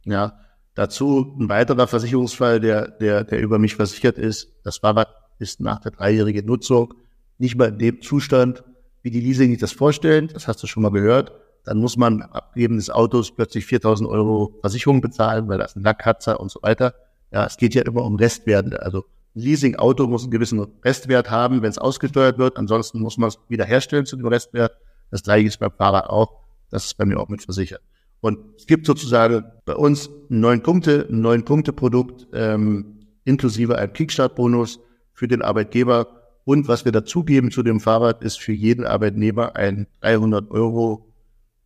[0.05, 0.39] Ja,
[0.75, 4.53] dazu ein weiterer Versicherungsfall, der, der, der über mich versichert ist.
[4.63, 5.09] Das Fahrrad
[5.39, 6.95] ist nach der dreijährigen Nutzung
[7.39, 8.65] nicht mehr in dem Zustand,
[9.03, 10.29] wie die Leasing sich das vorstellen.
[10.33, 11.33] Das hast du schon mal gehört.
[11.65, 16.39] Dann muss man abgeben des Autos plötzlich 4000 Euro Versicherung bezahlen, weil das ein Lackkatzer
[16.39, 16.95] und so weiter.
[17.33, 18.83] Ja, es geht ja immer um Restwerte.
[18.83, 19.05] Also
[19.35, 22.57] ein Leasing-Auto muss einen gewissen Restwert haben, wenn es ausgesteuert wird.
[22.57, 24.77] Ansonsten muss man es wiederherstellen zu dem Restwert.
[25.11, 26.45] Das gleiche ist beim Fahrrad auch.
[26.71, 27.81] Das ist bei mir auch mit versichert.
[28.21, 33.93] Und es gibt sozusagen bei uns neun Punkte, ein neun Punkte Produkt ähm, inklusive einem
[33.93, 34.81] Kickstart-Bonus
[35.13, 36.23] für den Arbeitgeber.
[36.45, 41.07] Und was wir dazugeben zu dem Fahrrad ist für jeden Arbeitnehmer ein 300 Euro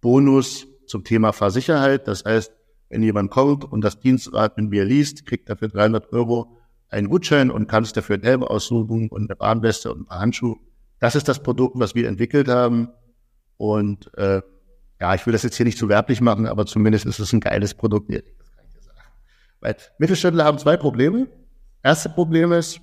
[0.00, 2.08] Bonus zum Thema Fahrsicherheit.
[2.08, 2.52] Das heißt,
[2.88, 6.56] wenn jemand kommt und das Dienstrad mit mir liest, kriegt er für 300 Euro
[6.88, 10.56] einen Gutschein und kann sich dafür Helm aussuchen und eine Bahnweste und ein paar Handschuhe.
[11.00, 12.88] Das ist das Produkt, was wir entwickelt haben.
[13.56, 14.40] Und äh,
[15.00, 17.40] ja, ich will das jetzt hier nicht zu werblich machen, aber zumindest ist es ein
[17.40, 18.10] geiles Produkt.
[18.10, 18.22] Das
[18.52, 18.98] kann ich sagen.
[19.60, 21.28] Weil Mittelständler haben zwei Probleme.
[21.82, 22.80] Erste Problem ist,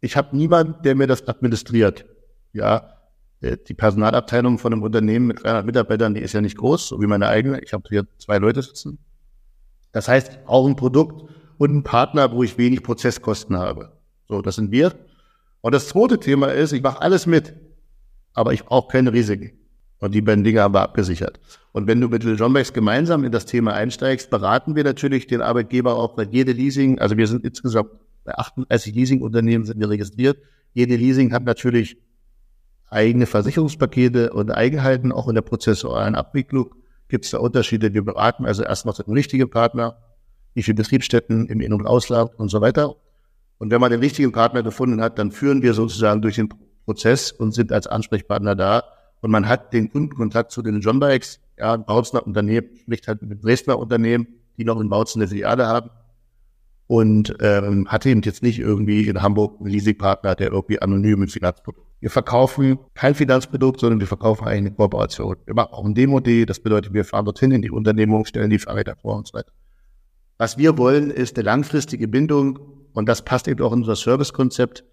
[0.00, 2.06] ich habe niemanden, der mir das administriert.
[2.52, 2.99] Ja,
[3.42, 7.06] die Personalabteilung von einem Unternehmen mit 300 Mitarbeitern, die ist ja nicht groß, so wie
[7.06, 7.60] meine eigene.
[7.60, 8.98] Ich habe hier zwei Leute sitzen.
[9.92, 13.92] Das heißt, auch ein Produkt und ein Partner, wo ich wenig Prozesskosten habe.
[14.28, 14.94] So, das sind wir.
[15.62, 17.54] Und das zweite Thema ist, ich mache alles mit,
[18.34, 19.52] aber ich brauche keine Risiken.
[19.98, 21.40] Und die beiden Dinge haben wir abgesichert.
[21.72, 25.26] Und wenn du mit Will John Becks gemeinsam in das Thema einsteigst, beraten wir natürlich
[25.26, 27.90] den Arbeitgeber auch, weil jede Leasing, also wir sind insgesamt
[28.24, 30.38] bei 38 Leasingunternehmen sind wir registriert.
[30.72, 31.98] Jede Leasing hat natürlich
[32.90, 36.74] eigene Versicherungspakete und Eigenheiten, auch in der prozessualen Abwicklung
[37.08, 37.92] gibt es da Unterschiede.
[37.94, 39.96] Wir beraten also erstmal den richtigen Partner,
[40.54, 42.96] wie viele Betriebsstätten im In- und Ausland und so weiter.
[43.58, 46.48] Und wenn man den richtigen Partner gefunden hat, dann führen wir sozusagen durch den
[46.84, 48.84] Prozess und sind als Ansprechpartner da.
[49.20, 53.20] Und man hat den Kundenkontakt zu den John Bikes, ja, ein Bautzner Unternehmen, spricht halt
[53.22, 54.26] mit Dresdner Unternehmen,
[54.56, 55.90] die noch in Bautzen eine Filiale haben.
[56.90, 61.28] Und ähm, hatte eben jetzt nicht irgendwie in Hamburg einen Leasingpartner, der irgendwie anonym ein
[61.28, 65.36] Finanzprodukt wir verkaufen kein Finanzprodukt, sondern wir verkaufen eigentlich eine Kooperation.
[65.44, 68.58] Wir machen auch ein Demo-D, das bedeutet, wir fahren dorthin in die Unternehmung, stellen die
[68.58, 69.52] Fahrräder vor und so weiter.
[70.38, 72.58] Was wir wollen, ist eine langfristige Bindung
[72.94, 74.84] und das passt eben auch in unser Servicekonzept,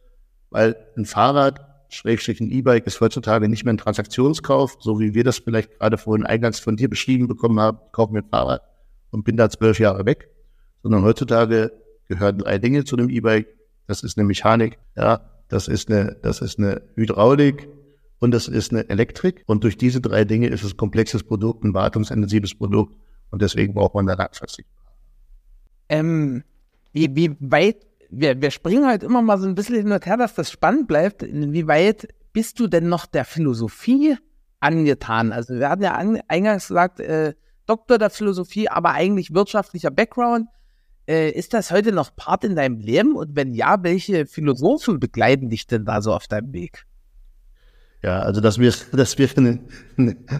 [0.49, 5.23] weil ein Fahrrad, Schrägstrich ein E-Bike, ist heutzutage nicht mehr ein Transaktionskauf, so wie wir
[5.23, 8.61] das vielleicht gerade vorhin eingangs von dir beschrieben bekommen haben, ich kaufe mir ein Fahrrad
[9.11, 10.29] und bin da zwölf Jahre weg,
[10.83, 11.71] sondern heutzutage
[12.07, 13.47] gehören drei Dinge zu dem E-Bike.
[13.87, 17.69] Das ist eine Mechanik, ja, das ist eine, das ist eine Hydraulik
[18.19, 19.43] und das ist eine Elektrik.
[19.47, 22.97] Und durch diese drei Dinge ist es ein komplexes Produkt, ein wartungsintensives Produkt
[23.31, 24.65] und deswegen braucht man da langfristig.
[25.89, 26.43] Ähm,
[26.91, 27.77] wie, wie weit,
[28.09, 30.87] wir, wir springen halt immer mal so ein bisschen hin und her, dass das spannend
[30.87, 31.23] bleibt.
[31.23, 34.17] Wie weit bist du denn noch der Philosophie
[34.59, 35.31] angetan?
[35.31, 37.35] Also wir hatten ja an, eingangs gesagt, äh,
[37.65, 40.47] Doktor der Philosophie, aber eigentlich wirtschaftlicher Background.
[41.07, 43.15] Äh, ist das heute noch Part in deinem Leben?
[43.15, 46.85] Und wenn ja, welche Philosophen begleiten dich denn da so auf deinem Weg?
[48.03, 49.59] Ja, also das wäre das wäre eine,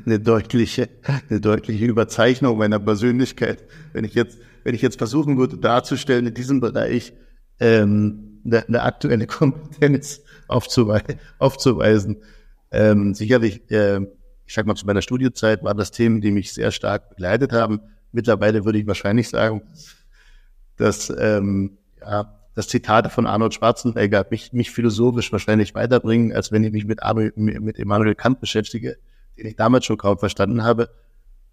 [0.05, 0.89] eine, deutliche
[1.29, 3.63] eine deutliche Überzeichnung meiner Persönlichkeit,
[3.93, 7.13] wenn ich jetzt wenn ich jetzt versuchen würde darzustellen in diesem Bereich
[7.59, 11.01] ähm, eine, eine aktuelle Kompetenz aufzuwei
[11.39, 12.17] aufzuweisen.
[12.71, 14.01] Ähm, sicherlich, äh,
[14.45, 17.79] ich sag mal zu meiner Studienzeit waren das Themen, die mich sehr stark begleitet haben.
[18.11, 19.61] Mittlerweile würde ich wahrscheinlich sagen,
[20.77, 26.63] dass ähm, ja, das Zitat von Arnold Schwarzenegger mich, mich philosophisch wahrscheinlich weiterbringen, als wenn
[26.63, 28.97] ich mich mit, Arnold, mit Immanuel Kant beschäftige,
[29.37, 30.89] den ich damals schon kaum verstanden habe.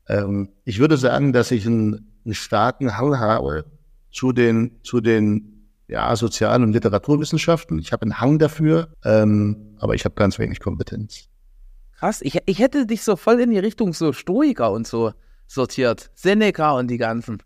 [0.08, 3.66] Ähm, ich würde sagen, dass ich einen, einen starken Hang habe
[4.10, 7.78] zu den, zu den ja, Sozial- und Literaturwissenschaften.
[7.78, 11.28] Ich habe einen Hang dafür, ähm, aber ich habe ganz wenig Kompetenz.
[11.98, 15.12] Krass, ich, ich hätte dich so voll in die Richtung so Stoiker und so
[15.46, 16.10] sortiert.
[16.14, 17.42] Seneca und die ganzen.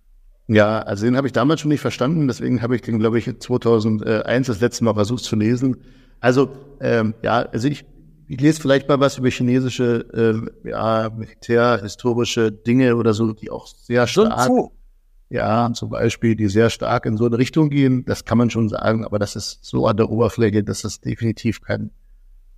[0.49, 3.38] Ja, also den habe ich damals schon nicht verstanden, deswegen habe ich den, glaube ich,
[3.38, 5.76] 2001 das letzte Mal versucht zu lesen.
[6.20, 6.49] Also,
[6.80, 7.84] ähm, ja, also ich,
[8.28, 13.66] ich lese vielleicht mal was über chinesische, äh, ja, militärhistorische Dinge oder so, die auch
[13.66, 14.51] sehr stark,
[15.28, 18.70] ja, zum Beispiel, die sehr stark in so eine Richtung gehen, das kann man schon
[18.70, 21.90] sagen, aber das ist so an der Oberfläche, dass das definitiv kein,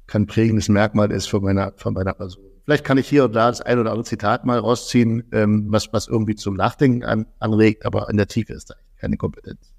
[0.07, 2.50] kein prägendes Merkmal ist von meiner, von meiner Person.
[2.65, 5.93] Vielleicht kann ich hier und da das ein oder andere Zitat mal rausziehen, ähm, was,
[5.93, 9.73] was irgendwie zum Nachdenken an, anregt, aber in der Tiefe ist da keine Kompetenz.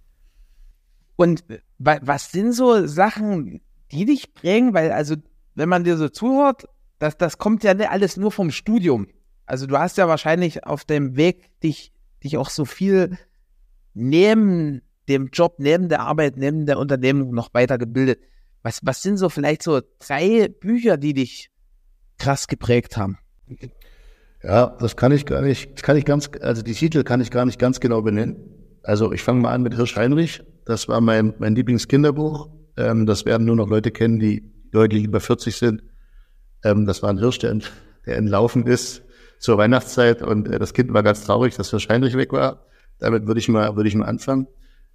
[1.15, 1.43] Und
[1.77, 3.61] was sind so Sachen,
[3.91, 4.73] die dich prägen?
[4.73, 5.15] Weil, also,
[5.53, 6.65] wenn man dir so zuhört,
[6.97, 9.07] das, das kommt ja alles nur vom Studium.
[9.45, 11.91] Also, du hast ja wahrscheinlich auf dem Weg dich,
[12.23, 13.17] dich auch so viel
[13.93, 18.19] neben dem Job, neben der Arbeit, neben der Unternehmung noch weitergebildet.
[18.63, 21.50] Was, was sind so vielleicht so drei Bücher, die dich
[22.21, 23.17] krass geprägt haben?
[24.43, 27.31] Ja, das kann ich gar nicht, das kann ich ganz, also die Titel kann ich
[27.31, 28.37] gar nicht ganz genau benennen.
[28.83, 30.43] Also ich fange mal an mit Hirsch Heinrich.
[30.65, 32.49] Das war mein, mein Lieblingskinderbuch.
[32.77, 35.83] Ähm, das werden nur noch Leute kennen, die deutlich über 40 sind.
[36.63, 37.57] Ähm, das war ein Hirsch, der,
[38.05, 39.03] der entlaufen ist
[39.39, 42.65] zur Weihnachtszeit und äh, das Kind war ganz traurig, dass Hirsch Heinrich weg war.
[42.99, 44.47] Damit würde ich mal, würde ich mal anfangen.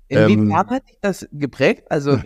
[0.09, 1.85] Inwiefern ähm, hat dich das geprägt?
[1.91, 2.21] Also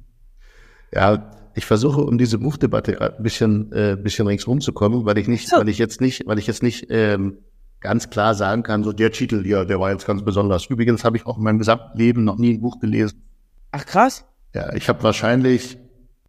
[0.92, 5.28] ja, ich versuche, um diese Buchdebatte ein bisschen, äh, bisschen ringsrum zu kommen, weil ich
[5.28, 5.58] nicht, so.
[5.58, 7.36] weil ich jetzt nicht, weil ich jetzt nicht ähm,
[7.80, 10.64] ganz klar sagen kann, so der Titel hier, der war jetzt ganz besonders.
[10.66, 13.22] Übrigens habe ich auch in meinem gesamten Leben noch nie ein Buch gelesen.
[13.72, 14.24] Ach krass.
[14.54, 15.76] Ja, ich habe wahrscheinlich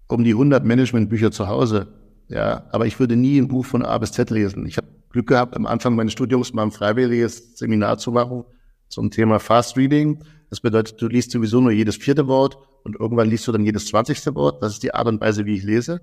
[0.10, 1.88] um die 100 Managementbücher zu Hause.
[2.28, 4.66] Ja, aber ich würde nie ein Buch von A bis Z lesen.
[4.66, 8.44] Ich habe Glück gehabt, am Anfang meines Studiums mal ein freiwilliges Seminar zu machen
[8.90, 10.26] zum Thema Fast Reading.
[10.50, 13.86] Das bedeutet, du liest sowieso nur jedes vierte Wort und irgendwann liest du dann jedes
[13.88, 14.62] zwanzigste Wort.
[14.62, 16.02] Das ist die Art und Weise, wie ich lese.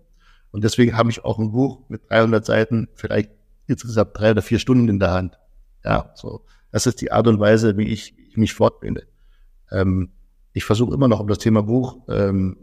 [0.50, 3.30] Und deswegen habe ich auch ein Buch mit 300 Seiten vielleicht
[3.66, 5.38] insgesamt drei oder vier Stunden in der Hand.
[5.84, 6.44] Ja, so.
[6.72, 9.06] Das ist die Art und Weise, wie ich, ich mich fortbilde.
[9.70, 10.10] Ähm,
[10.52, 12.56] ich versuche immer noch um das Thema Buch ähm,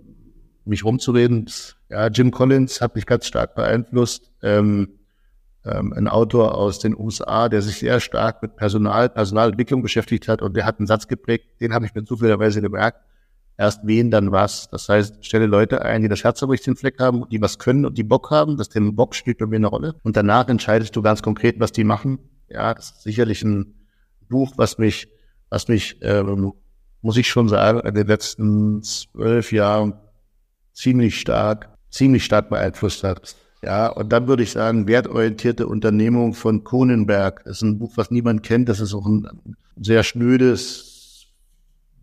[0.66, 1.50] mich rumzureden.
[1.90, 4.32] Ja, Jim Collins hat mich ganz stark beeinflusst.
[4.42, 5.00] Ähm,
[5.64, 10.42] ähm, ein Autor aus den USA, der sich sehr stark mit Personal, Personalentwicklung beschäftigt hat
[10.42, 13.00] und der hat einen Satz geprägt, den habe ich mir zufälligerweise gemerkt.
[13.58, 14.68] Erst wen, dann was.
[14.70, 17.86] Das heißt, stelle Leute ein, die das Herz am richtigen Fleck haben, die was können
[17.86, 18.58] und die Bock haben.
[18.58, 19.96] Das Thema Bock spielt bei mir eine Rolle.
[20.04, 22.20] Und danach entscheidest du ganz konkret, was die machen.
[22.50, 23.74] Ja, das ist sicherlich ein
[24.30, 25.08] Buch, was mich,
[25.50, 26.54] was mich, ähm,
[27.02, 29.94] muss ich schon sagen, in den letzten zwölf Jahren
[30.74, 33.36] ziemlich stark, ziemlich stark beeinflusst hat.
[33.64, 37.44] Ja, und dann würde ich sagen, wertorientierte Unternehmung von Kronenberg.
[37.46, 38.70] Das ist ein Buch, was niemand kennt.
[38.70, 40.95] Das ist auch ein sehr schnödes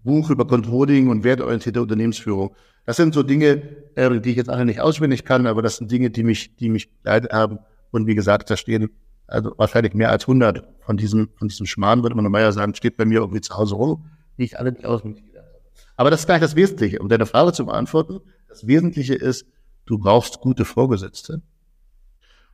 [0.04, 2.54] Buch über Controlling und wertorientierte Unternehmensführung.
[2.84, 3.62] Das sind so Dinge,
[3.94, 6.68] äh, die ich jetzt alle nicht auswendig kann, aber das sind Dinge, die mich, die
[6.68, 7.58] mich begleitet haben.
[7.90, 8.90] Und wie gesagt, da stehen
[9.26, 12.96] also wahrscheinlich mehr als 100 von diesem, von diesem Schmarrn, würde man normalerweise sagen, steht
[12.96, 14.04] bei mir irgendwie zu Hause rum,
[14.36, 15.62] die ich alle nicht auswendig gelernt habe.
[15.96, 16.98] Aber das ist gar nicht das Wesentliche.
[16.98, 19.46] Um deine Frage zu beantworten, das Wesentliche ist,
[19.86, 21.42] du brauchst gute Vorgesetzte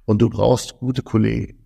[0.05, 1.59] und du brauchst gute Kollegen.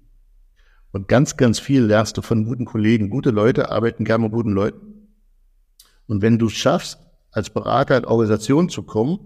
[0.92, 3.08] Und ganz, ganz viel lernst du von guten Kollegen.
[3.08, 4.91] Gute Leute arbeiten gerne mit guten Leuten.
[6.12, 6.98] Und wenn du schaffst,
[7.30, 9.18] als Berater in Organisation zu kommen,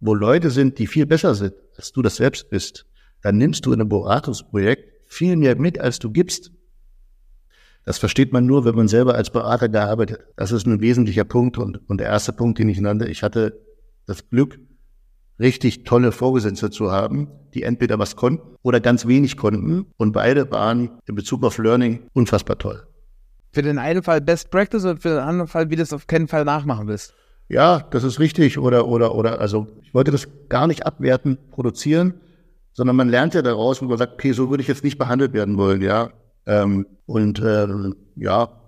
[0.00, 2.84] wo Leute sind, die viel besser sind, als du das selbst bist,
[3.22, 6.52] dann nimmst du in einem Beratungsprojekt viel mehr mit, als du gibst.
[7.86, 10.20] Das versteht man nur, wenn man selber als Berater gearbeitet.
[10.36, 13.08] Das ist ein wesentlicher Punkt und, und der erste Punkt, den ich nannte.
[13.08, 13.58] Ich hatte
[14.04, 14.58] das Glück,
[15.40, 19.86] richtig tolle Vorgesetzte zu haben, die entweder was konnten oder ganz wenig konnten.
[19.96, 22.86] Und beide waren in Bezug auf Learning unfassbar toll.
[23.54, 26.06] Für den einen Fall Best Practice und für den anderen Fall, wie du es auf
[26.06, 27.14] keinen Fall nachmachen willst.
[27.48, 28.58] Ja, das ist richtig.
[28.58, 32.14] Oder, oder, oder, also ich wollte das gar nicht abwerten, produzieren,
[32.72, 35.32] sondern man lernt ja daraus, wo man sagt, okay, so würde ich jetzt nicht behandelt
[35.32, 36.10] werden wollen, ja.
[36.46, 38.60] Ähm, und ähm, ja,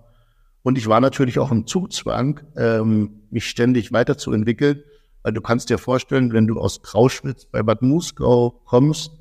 [0.63, 4.83] und ich war natürlich auch im Zugzwang, ähm, mich ständig weiterzuentwickeln
[5.27, 9.11] weil du kannst dir vorstellen, wenn du aus Grauschwitz bei Bad Muskau kommst,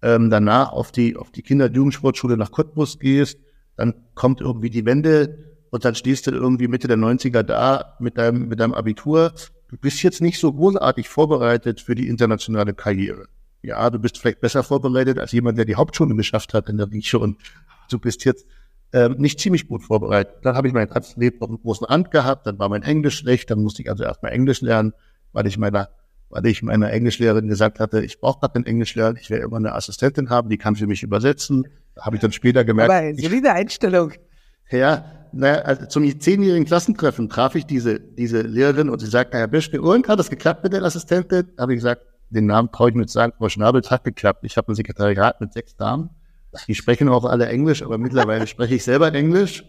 [0.00, 3.40] ähm, danach auf die, auf die Kinder- und Jugendsportschule nach Cottbus gehst,
[3.82, 5.38] dann kommt irgendwie die Wende
[5.70, 9.32] und dann stehst du irgendwie Mitte der 90er da mit deinem, mit deinem Abitur.
[9.68, 13.26] Du bist jetzt nicht so großartig vorbereitet für die internationale Karriere.
[13.62, 16.90] Ja, du bist vielleicht besser vorbereitet als jemand, der die Hauptschule geschafft hat in der
[16.90, 17.38] Rieche und
[17.90, 18.46] du bist jetzt
[18.92, 20.36] ähm, nicht ziemlich gut vorbereitet.
[20.42, 23.18] Dann habe ich mein ganzes Leben auf einem großen Rand gehabt, dann war mein Englisch
[23.18, 24.92] schlecht, dann musste ich also erstmal Englisch lernen
[25.32, 25.88] weil ich meiner,
[26.32, 29.74] weil ich meiner Englischlehrerin gesagt hatte, ich brauche gerade einen Englischlehrer, ich werde immer eine
[29.74, 31.68] Assistentin haben, die kann für mich übersetzen.
[32.00, 32.90] Habe ich dann später gemerkt.
[32.90, 34.12] Aber solide Einstellung.
[34.70, 39.46] Ja, naja, also zum zehnjährigen Klassentreffen traf ich diese, diese Lehrerin und sie sagte, Herr
[39.46, 41.48] Bischke, und hat das geklappt mit der Assistentin?
[41.58, 44.40] Habe ich gesagt, den Namen traue ich mir zu sagen, Frau Schnabel, hat geklappt.
[44.44, 46.08] Ich habe ein Sekretariat mit sechs Damen.
[46.66, 49.64] Die sprechen auch alle Englisch, aber mittlerweile spreche ich selber Englisch,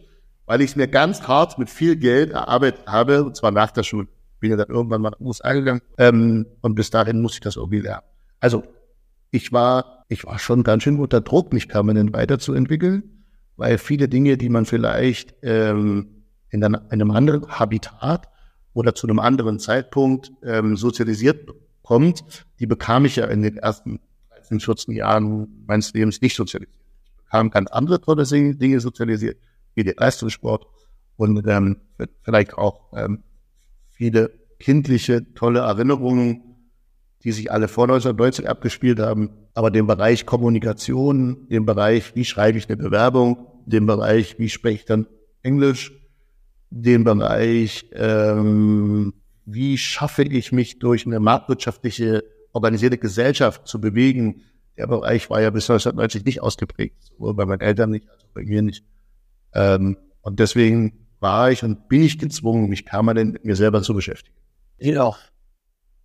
[0.45, 3.83] weil ich es mir ganz hart mit viel Geld erarbeitet habe, und zwar nach der
[3.83, 4.07] Schule
[4.43, 7.55] bin ja dann irgendwann mal nach USA gegangen ähm, und bis dahin musste ich das
[7.55, 8.03] irgendwie lernen.
[8.41, 8.63] Also
[9.31, 13.25] ich war, ich war schon ganz schön unter Druck, mich permanent weiterzuentwickeln.
[13.55, 18.27] weil viele Dinge, die man vielleicht ähm, in einem anderen Habitat
[18.73, 24.01] oder zu einem anderen Zeitpunkt ähm, sozialisiert bekommt, die bekam ich ja in den ersten
[24.31, 26.75] 13, 14 Jahren meines Lebens nicht sozialisiert.
[27.15, 29.37] Ich bekam ganz andere tolle Dinge sozialisiert,
[29.73, 30.65] wie den Leistungssport
[31.15, 31.77] und ähm,
[32.23, 33.23] vielleicht auch ähm,
[34.03, 36.41] viele kindliche, tolle Erinnerungen,
[37.23, 39.29] die sich alle vor 1990 abgespielt haben.
[39.53, 44.75] Aber den Bereich Kommunikation, den Bereich, wie schreibe ich eine Bewerbung, den Bereich, wie spreche
[44.75, 45.07] ich dann
[45.41, 45.93] Englisch,
[46.69, 49.13] den Bereich, ähm,
[49.45, 54.41] wie schaffe ich mich durch eine marktwirtschaftliche organisierte Gesellschaft zu bewegen.
[54.77, 58.33] Der Bereich war ja bis 1990 nicht ausgeprägt, sowohl bei meinen Eltern nicht, als auch
[58.33, 58.83] bei mir nicht.
[59.53, 63.95] Ähm, und deswegen war ich und bin ich gezwungen, mich permanent mit mir selber zu
[63.95, 64.35] beschäftigen.
[64.77, 65.15] Ja.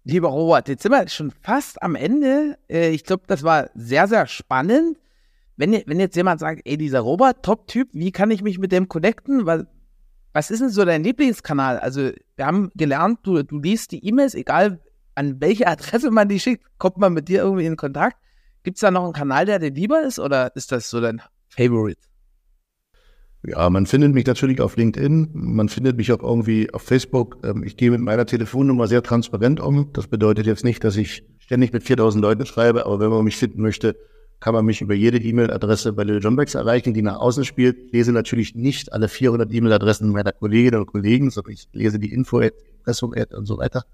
[0.05, 2.57] Lieber Robert, jetzt sind wir schon fast am Ende.
[2.71, 4.97] Äh, ich glaube, das war sehr, sehr spannend.
[5.57, 8.89] Wenn, wenn jetzt jemand sagt, ey, dieser Robert, Top-Typ, wie kann ich mich mit dem
[8.89, 9.45] connecten?
[9.45, 9.67] Was,
[10.33, 11.79] was ist denn so dein Lieblingskanal?
[11.79, 14.81] Also, wir haben gelernt, du, du liest die E-Mails, egal
[15.15, 18.17] an welche Adresse man die schickt, kommt man mit dir irgendwie in Kontakt.
[18.63, 21.21] Gibt es da noch einen Kanal, der dir lieber ist oder ist das so dein
[21.49, 22.01] Favorite?
[23.45, 27.39] Ja, man findet mich natürlich auf LinkedIn, man findet mich auch irgendwie auf Facebook.
[27.45, 29.93] Ähm, ich gehe mit meiner Telefonnummer sehr transparent um.
[29.93, 33.37] Das bedeutet jetzt nicht, dass ich ständig mit 4000 Leuten schreibe, aber wenn man mich
[33.37, 33.97] finden möchte,
[34.41, 37.79] kann man mich über jede E-Mail-Adresse bei Lil Johnbacks erreichen, die nach außen spielt.
[37.87, 42.13] Ich lese natürlich nicht alle 400 E-Mail-Adressen meiner Kolleginnen und Kollegen, sondern ich lese die
[42.13, 43.85] Info, Impressum und so weiter.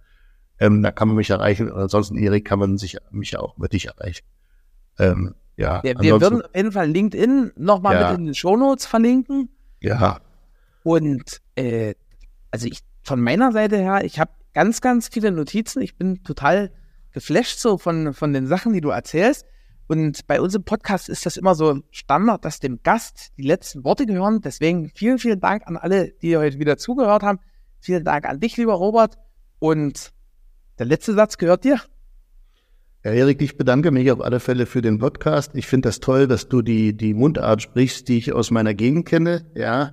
[0.59, 1.71] Ähm, da kann man mich erreichen.
[1.71, 4.25] Und ansonsten, Erik, kann man sich mich auch über dich erreichen.
[4.99, 8.11] Ähm, ja, wir, wir würden auf jeden Fall LinkedIn nochmal ja.
[8.11, 9.49] mit in den Shownotes verlinken.
[9.81, 10.21] Ja.
[10.83, 11.95] Und äh,
[12.51, 15.83] also ich von meiner Seite her, ich habe ganz, ganz viele Notizen.
[15.83, 16.73] Ich bin total
[17.13, 19.47] geflasht so von, von den Sachen, die du erzählst.
[19.87, 24.07] Und bei unserem Podcast ist das immer so Standard, dass dem Gast die letzten Worte
[24.07, 24.41] gehören.
[24.41, 27.39] Deswegen vielen, vielen Dank an alle, die heute wieder zugehört haben.
[27.81, 29.19] Vielen Dank an dich, lieber Robert.
[29.59, 30.13] Und
[30.79, 31.81] der letzte Satz gehört dir.
[33.05, 35.55] Ja, Erik, ich bedanke mich auf alle Fälle für den Podcast.
[35.55, 39.07] Ich finde das toll, dass du die, die Mundart sprichst, die ich aus meiner Gegend
[39.07, 39.45] kenne.
[39.55, 39.93] Ja,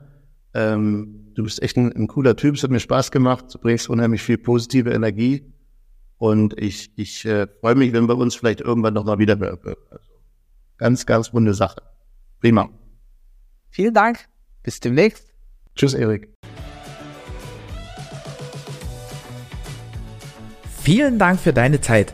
[0.53, 2.55] ähm, du bist echt ein, ein cooler Typ.
[2.55, 3.53] Es hat mir Spaß gemacht.
[3.53, 5.53] Du bringst unheimlich viel positive Energie.
[6.19, 9.59] Und ich, ich äh, freue mich, wenn wir uns vielleicht irgendwann noch mal wieder hören.
[9.89, 10.13] Also,
[10.77, 11.81] ganz, ganz runde Sache.
[12.39, 12.69] Prima.
[13.71, 14.19] Vielen Dank.
[14.63, 15.33] Bis demnächst.
[15.75, 16.29] Tschüss, Erik.
[20.81, 22.13] Vielen Dank für deine Zeit.